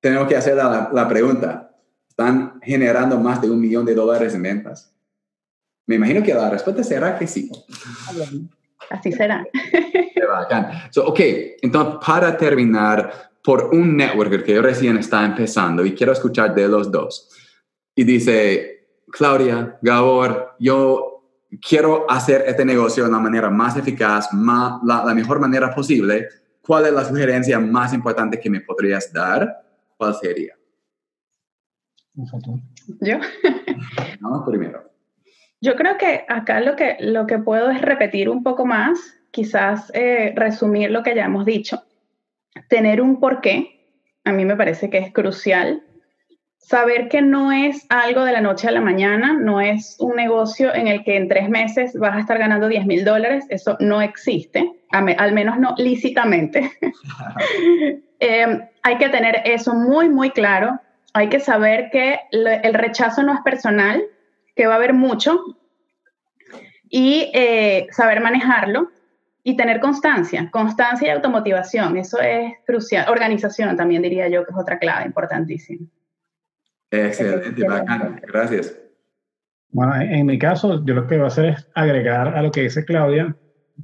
tenemos 0.00 0.28
que 0.28 0.36
hacer 0.36 0.56
la, 0.56 0.90
la 0.92 1.08
pregunta. 1.08 1.72
¿Están 2.08 2.60
generando 2.62 3.18
más 3.18 3.40
de 3.40 3.50
un 3.50 3.60
millón 3.60 3.86
de 3.86 3.94
dólares 3.94 4.34
en 4.34 4.42
ventas? 4.42 4.94
Me 5.86 5.96
imagino 5.96 6.22
que 6.22 6.34
la 6.34 6.50
respuesta 6.50 6.84
será 6.84 7.18
que 7.18 7.26
sí. 7.26 7.50
Así 8.90 9.10
será. 9.10 9.44
Qué 9.52 10.24
bacán. 10.28 10.70
So, 10.90 11.06
ok, 11.06 11.20
entonces 11.62 11.96
para 12.06 12.36
terminar, 12.36 13.30
por 13.42 13.74
un 13.74 13.96
networker 13.96 14.44
que 14.44 14.54
yo 14.54 14.62
recién 14.62 14.98
está 14.98 15.24
empezando 15.24 15.84
y 15.84 15.94
quiero 15.94 16.12
escuchar 16.12 16.54
de 16.54 16.68
los 16.68 16.90
dos. 16.92 17.28
Y 17.94 18.04
dice, 18.04 18.88
Claudia, 19.10 19.78
Gabor, 19.82 20.56
yo 20.58 21.24
quiero 21.66 22.10
hacer 22.10 22.44
este 22.46 22.64
negocio 22.64 23.04
de 23.04 23.10
una 23.10 23.18
manera 23.18 23.50
más 23.50 23.76
eficaz, 23.76 24.32
más, 24.32 24.80
la, 24.84 25.04
la 25.04 25.14
mejor 25.14 25.40
manera 25.40 25.74
posible. 25.74 26.28
¿Cuál 26.62 26.86
es 26.86 26.92
la 26.92 27.04
sugerencia 27.04 27.58
más 27.58 27.92
importante 27.92 28.38
que 28.38 28.50
me 28.50 28.60
podrías 28.60 29.12
dar? 29.12 29.62
¿Cuál 29.96 30.14
sería? 30.14 30.54
¿Yo? 33.00 33.18
no, 34.20 34.44
primero. 34.46 34.90
Yo 35.60 35.76
creo 35.76 35.98
que 35.98 36.24
acá 36.28 36.60
lo 36.60 36.76
que, 36.76 36.96
lo 37.00 37.26
que 37.26 37.38
puedo 37.38 37.70
es 37.70 37.82
repetir 37.82 38.28
un 38.28 38.42
poco 38.42 38.64
más, 38.64 38.98
quizás 39.30 39.90
eh, 39.94 40.32
resumir 40.34 40.90
lo 40.90 41.02
que 41.02 41.14
ya 41.14 41.26
hemos 41.26 41.44
dicho. 41.44 41.82
Tener 42.68 43.00
un 43.00 43.20
porqué, 43.20 43.98
a 44.24 44.32
mí 44.32 44.44
me 44.44 44.56
parece 44.56 44.90
que 44.90 44.98
es 44.98 45.12
crucial. 45.12 45.82
Saber 46.60 47.08
que 47.08 47.20
no 47.20 47.50
es 47.50 47.84
algo 47.88 48.24
de 48.24 48.32
la 48.32 48.40
noche 48.40 48.68
a 48.68 48.70
la 48.70 48.80
mañana, 48.80 49.32
no 49.32 49.60
es 49.60 49.96
un 49.98 50.14
negocio 50.14 50.72
en 50.72 50.86
el 50.86 51.02
que 51.02 51.16
en 51.16 51.26
tres 51.26 51.48
meses 51.48 51.98
vas 51.98 52.14
a 52.14 52.20
estar 52.20 52.38
ganando 52.38 52.68
10 52.68 52.86
mil 52.86 53.04
dólares, 53.04 53.44
eso 53.48 53.76
no 53.80 54.00
existe, 54.00 54.70
al 54.90 55.32
menos 55.32 55.58
no 55.58 55.74
lícitamente. 55.76 56.70
Eh, 58.22 58.68
hay 58.82 58.98
que 58.98 59.08
tener 59.08 59.40
eso 59.46 59.72
muy, 59.72 60.10
muy 60.10 60.28
claro. 60.28 60.78
Hay 61.14 61.30
que 61.30 61.40
saber 61.40 61.88
que 61.90 62.20
el 62.30 62.74
rechazo 62.74 63.22
no 63.22 63.32
es 63.32 63.40
personal, 63.40 64.02
que 64.54 64.66
va 64.66 64.74
a 64.74 64.76
haber 64.76 64.92
mucho, 64.92 65.40
y 66.90 67.30
eh, 67.32 67.86
saber 67.92 68.20
manejarlo 68.20 68.90
y 69.42 69.56
tener 69.56 69.80
constancia, 69.80 70.50
constancia 70.50 71.08
y 71.08 71.10
automotivación, 71.10 71.96
eso 71.96 72.20
es 72.20 72.52
crucial. 72.66 73.08
Organización 73.08 73.74
también 73.76 74.02
diría 74.02 74.28
yo 74.28 74.44
que 74.44 74.50
es 74.50 74.58
otra 74.58 74.78
clave 74.78 75.06
importantísima. 75.06 75.86
Excelente, 76.90 77.64
bacán, 77.64 78.20
gracias. 78.26 78.76
Bueno, 79.72 79.94
en 80.00 80.26
mi 80.26 80.38
caso, 80.38 80.84
yo 80.84 80.94
lo 80.94 81.06
que 81.06 81.16
voy 81.16 81.24
a 81.24 81.28
hacer 81.28 81.44
es 81.46 81.68
agregar 81.74 82.36
a 82.36 82.42
lo 82.42 82.50
que 82.50 82.62
dice 82.62 82.84
Claudia, 82.84 83.34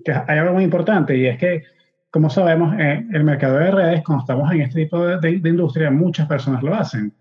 que 0.04 0.12
hay 0.12 0.38
algo 0.38 0.54
muy 0.54 0.64
importante 0.64 1.16
y 1.16 1.26
es 1.26 1.38
que, 1.38 1.62
como 2.10 2.28
sabemos, 2.28 2.74
en 2.74 3.14
el 3.14 3.22
mercado 3.22 3.58
de 3.58 3.70
redes, 3.70 4.02
cuando 4.04 4.22
estamos 4.22 4.50
en 4.52 4.62
este 4.62 4.84
tipo 4.84 5.06
de, 5.06 5.18
de, 5.20 5.38
de 5.38 5.48
industria, 5.48 5.90
muchas 5.90 6.26
personas 6.26 6.62
lo 6.62 6.74
hacen. 6.74 7.12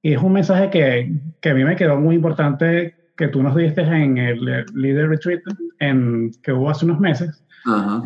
Y 0.00 0.14
es 0.14 0.22
un 0.22 0.32
mensaje 0.32 0.70
que, 0.70 1.12
que 1.40 1.50
a 1.50 1.54
mí 1.54 1.64
me 1.64 1.76
quedó 1.76 1.98
muy 1.98 2.14
importante 2.14 2.94
que 3.16 3.28
tú 3.28 3.42
nos 3.42 3.54
diste 3.54 3.82
en 3.82 4.18
el 4.18 4.64
Leader 4.74 5.08
Retreat 5.08 5.40
en, 5.78 6.32
que 6.42 6.52
hubo 6.52 6.70
hace 6.70 6.84
unos 6.84 7.00
meses, 7.00 7.44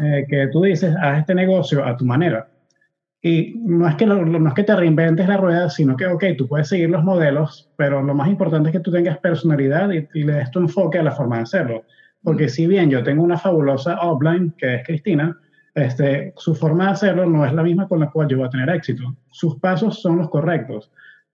eh, 0.03 0.25
que 0.29 0.49
tú 0.53 0.63
dices, 0.63 0.95
haz 1.01 1.21
este 1.21 1.35
negocio 1.35 1.85
a 1.85 1.97
tu 1.97 2.05
manera. 2.05 2.49
Y 3.21 3.55
no 3.65 3.89
es, 3.89 3.97
que 3.97 4.07
no 4.07 4.49
es 4.49 4.55
que 4.55 4.63
te 4.63 4.77
reinventes 4.77 5.27
la 5.29 5.37
rueda, 5.37 5.69
sino 5.71 5.97
que, 5.97 6.07
ok, 6.07 6.25
tú 6.37 6.47
puedes 6.47 6.69
seguir 6.69 6.89
los 6.89 7.03
modelos, 7.03 7.69
pero 7.77 8.01
lo 8.01 8.15
más 8.15 8.29
importante 8.29 8.69
es 8.69 8.73
que 8.73 8.81
tú 8.81 8.93
tengas 8.93 9.19
personalidad 9.19 9.91
y, 9.91 10.23
le 10.23 10.35
des 10.35 10.51
tu 10.53 10.61
enfoque 10.61 10.99
a 10.99 11.03
la 11.03 11.11
forma 11.11 11.37
de 11.37 11.43
hacerlo. 11.43 11.85
Porque 12.23 12.49
si 12.49 12.67
bien 12.67 12.91
yo 12.91 13.03
tengo 13.03 13.23
una 13.23 13.37
fabulosa 13.37 13.99
offline, 14.01 14.55
que 14.57 14.77
es 14.77 14.87
Cristina, 14.87 15.37
este, 15.75 16.33
su 16.37 16.55
forma 16.55 16.85
de 16.85 16.91
hacerlo 16.91 17.27
no 17.27 17.45
es 17.45 17.53
la 17.53 17.63
misma 17.63 17.89
con 17.89 18.01
la 18.01 18.11
cual 18.11 18.29
yo 18.29 18.39
voy 18.39 18.47
a 18.47 18.51
tener 18.51 18.71
éxito. 18.71 19.17
Sus 19.31 19.59
pasos 19.59 20.01
son 20.01 20.19
los 20.19 20.31
correctos 20.31 20.91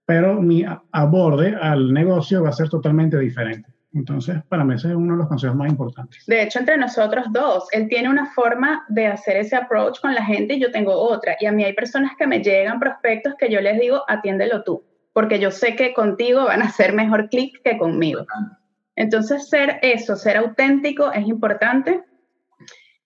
pero 0.07 0.40
mi 0.40 0.64
aborde 0.92 1.57
al 1.61 1.92
negocio 1.92 2.42
va 2.42 2.51
a 2.51 2.53
ser 2.53 2.68
totalmente 2.68 3.18
diferente. 3.18 3.74
Entonces, 3.95 4.43
para 4.49 4.65
mí 4.65 4.75
ese 4.75 4.89
es 4.89 4.95
uno 4.95 5.13
de 5.13 5.19
los 5.19 5.29
consejos 5.29 5.57
más 5.57 5.71
importantes. 5.71 6.27
De 6.27 6.43
hecho, 6.43 6.59
entre 6.59 6.77
nosotros 6.77 7.27
dos, 7.31 7.69
él 7.71 7.89
tiene 7.89 8.11
una 8.11 8.27
forma 8.27 8.85
de 8.89 9.07
hacer 9.07 9.37
ese 9.37 9.55
approach 9.55 10.01
con 10.01 10.15
la 10.15 10.25
gente 10.25 10.55
y 10.55 10.61
yo 10.61 10.73
tengo 10.73 10.93
otra. 10.93 11.37
Y 11.39 11.47
a 11.47 11.53
mí 11.53 11.63
hay 11.63 11.75
personas 11.75 12.13
que 12.19 12.27
me 12.27 12.43
llegan, 12.43 12.81
prospectos, 12.81 13.35
que 13.39 13.49
yo 13.49 13.61
les 13.61 13.79
digo, 13.79 14.03
atiéndelo 14.09 14.65
tú, 14.65 14.85
porque 15.13 15.39
yo 15.39 15.53
sé 15.53 15.77
que 15.77 15.95
contigo 15.95 16.45
van 16.45 16.63
a 16.63 16.67
hacer 16.67 16.93
mejor 16.93 17.29
clic 17.29 17.63
que 17.63 17.79
conmigo. 17.79 18.27
Entonces, 18.97 19.49
ser 19.49 19.79
eso, 19.83 20.17
ser 20.17 20.39
auténtico 20.39 21.13
es 21.13 21.27
importante. 21.29 22.03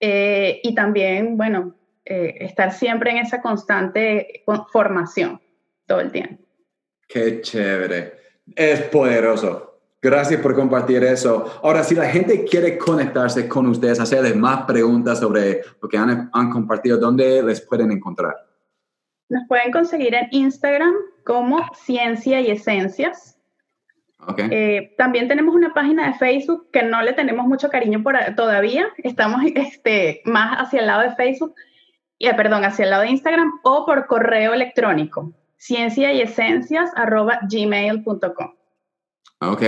Eh, 0.00 0.60
y 0.62 0.74
también, 0.74 1.36
bueno, 1.36 1.74
eh, 2.04 2.36
estar 2.40 2.72
siempre 2.72 3.10
en 3.10 3.18
esa 3.18 3.42
constante 3.42 4.42
formación 4.72 5.38
todo 5.86 6.00
el 6.00 6.12
tiempo. 6.12 6.42
Qué 7.06 7.42
chévere. 7.42 8.14
Es 8.56 8.80
poderoso. 8.82 9.77
Gracias 10.00 10.40
por 10.40 10.54
compartir 10.54 11.02
eso. 11.02 11.60
Ahora, 11.62 11.82
si 11.82 11.94
la 11.94 12.08
gente 12.08 12.44
quiere 12.44 12.78
conectarse 12.78 13.48
con 13.48 13.66
ustedes, 13.66 13.98
hacerles 13.98 14.36
más 14.36 14.62
preguntas 14.62 15.18
sobre 15.18 15.62
lo 15.82 15.88
que 15.88 15.96
han, 15.96 16.30
compartido, 16.50 16.98
¿dónde 16.98 17.42
les 17.42 17.60
pueden 17.60 17.90
encontrar? 17.90 18.34
Nos 19.28 19.46
pueden 19.48 19.72
conseguir 19.72 20.14
en 20.14 20.28
Instagram 20.30 20.94
como 21.24 21.66
Ciencia 21.74 22.40
y 22.40 22.50
Esencias. 22.50 23.36
Okay. 24.26 24.48
Eh, 24.50 24.94
también 24.96 25.26
tenemos 25.26 25.54
una 25.54 25.74
página 25.74 26.06
de 26.06 26.14
Facebook 26.14 26.70
que 26.72 26.82
no 26.82 27.02
le 27.02 27.12
tenemos 27.12 27.46
mucho 27.46 27.68
cariño 27.68 28.02
por, 28.02 28.16
todavía. 28.36 28.88
Estamos 28.98 29.42
este, 29.54 30.22
más 30.24 30.58
hacia 30.58 30.80
el 30.80 30.86
lado 30.86 31.02
de 31.02 31.14
Facebook, 31.16 31.54
y, 32.18 32.28
perdón, 32.34 32.64
hacia 32.64 32.84
el 32.84 32.90
lado 32.90 33.02
de 33.02 33.10
Instagram 33.10 33.60
o 33.62 33.84
por 33.84 34.06
correo 34.06 34.54
electrónico 34.54 35.32
ciencia 35.58 36.12
y 36.12 36.22
esencias 36.22 36.90
arroba 36.96 37.40
gmail.com. 37.50 38.54
Ok, 39.40 39.62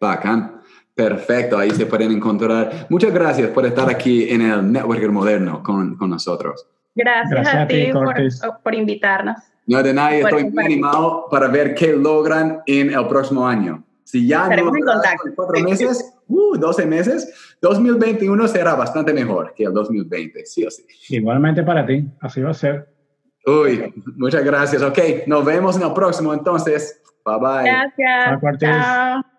bacán. 0.00 0.60
Perfecto, 0.94 1.58
ahí 1.58 1.70
se 1.70 1.86
pueden 1.86 2.12
encontrar. 2.12 2.86
Muchas 2.88 3.12
gracias 3.12 3.50
por 3.50 3.66
estar 3.66 3.90
aquí 3.90 4.30
en 4.30 4.40
el 4.40 4.72
Networker 4.72 5.10
Moderno 5.10 5.62
con, 5.62 5.96
con 5.96 6.10
nosotros. 6.10 6.66
Gracias, 6.94 7.54
a, 7.54 7.66
ti, 7.66 7.92
por, 7.92 8.14
por, 8.62 8.74
invitarnos. 8.74 9.36
No, 9.66 9.82
de 9.82 9.92
nadie, 9.92 10.20
estoy 10.20 10.50
muy 10.50 10.64
animado 10.64 11.26
para 11.30 11.48
ver 11.48 11.74
qué 11.74 11.94
logran 11.94 12.60
en 12.64 12.94
el 12.94 13.06
próximo 13.06 13.46
año. 13.46 13.84
Si 14.04 14.26
ya 14.26 14.48
no 14.48 14.74
en 14.74 15.34
cuatro 15.34 15.60
meses, 15.62 16.14
uh, 16.28 16.56
12 16.56 16.86
meses, 16.86 17.56
2021 17.60 18.48
será 18.48 18.74
bastante 18.74 19.12
mejor 19.12 19.52
que 19.54 19.64
el 19.64 19.74
2020, 19.74 20.46
sí 20.46 20.64
o 20.64 20.70
sí. 20.70 20.86
Igualmente 21.10 21.62
para 21.64 21.84
ti, 21.84 22.08
así 22.20 22.40
va 22.40 22.50
a 22.50 22.54
ser. 22.54 22.88
Uy, 23.44 23.92
muchas 24.16 24.44
gracias. 24.44 24.80
Ok, 24.80 24.98
nos 25.26 25.44
vemos 25.44 25.76
en 25.76 25.82
el 25.82 25.92
próximo 25.92 26.32
entonces. 26.32 27.02
Bye 27.26 27.38
bye. 27.38 27.62
Gracias. 27.64 28.60
Chao. 28.60 29.35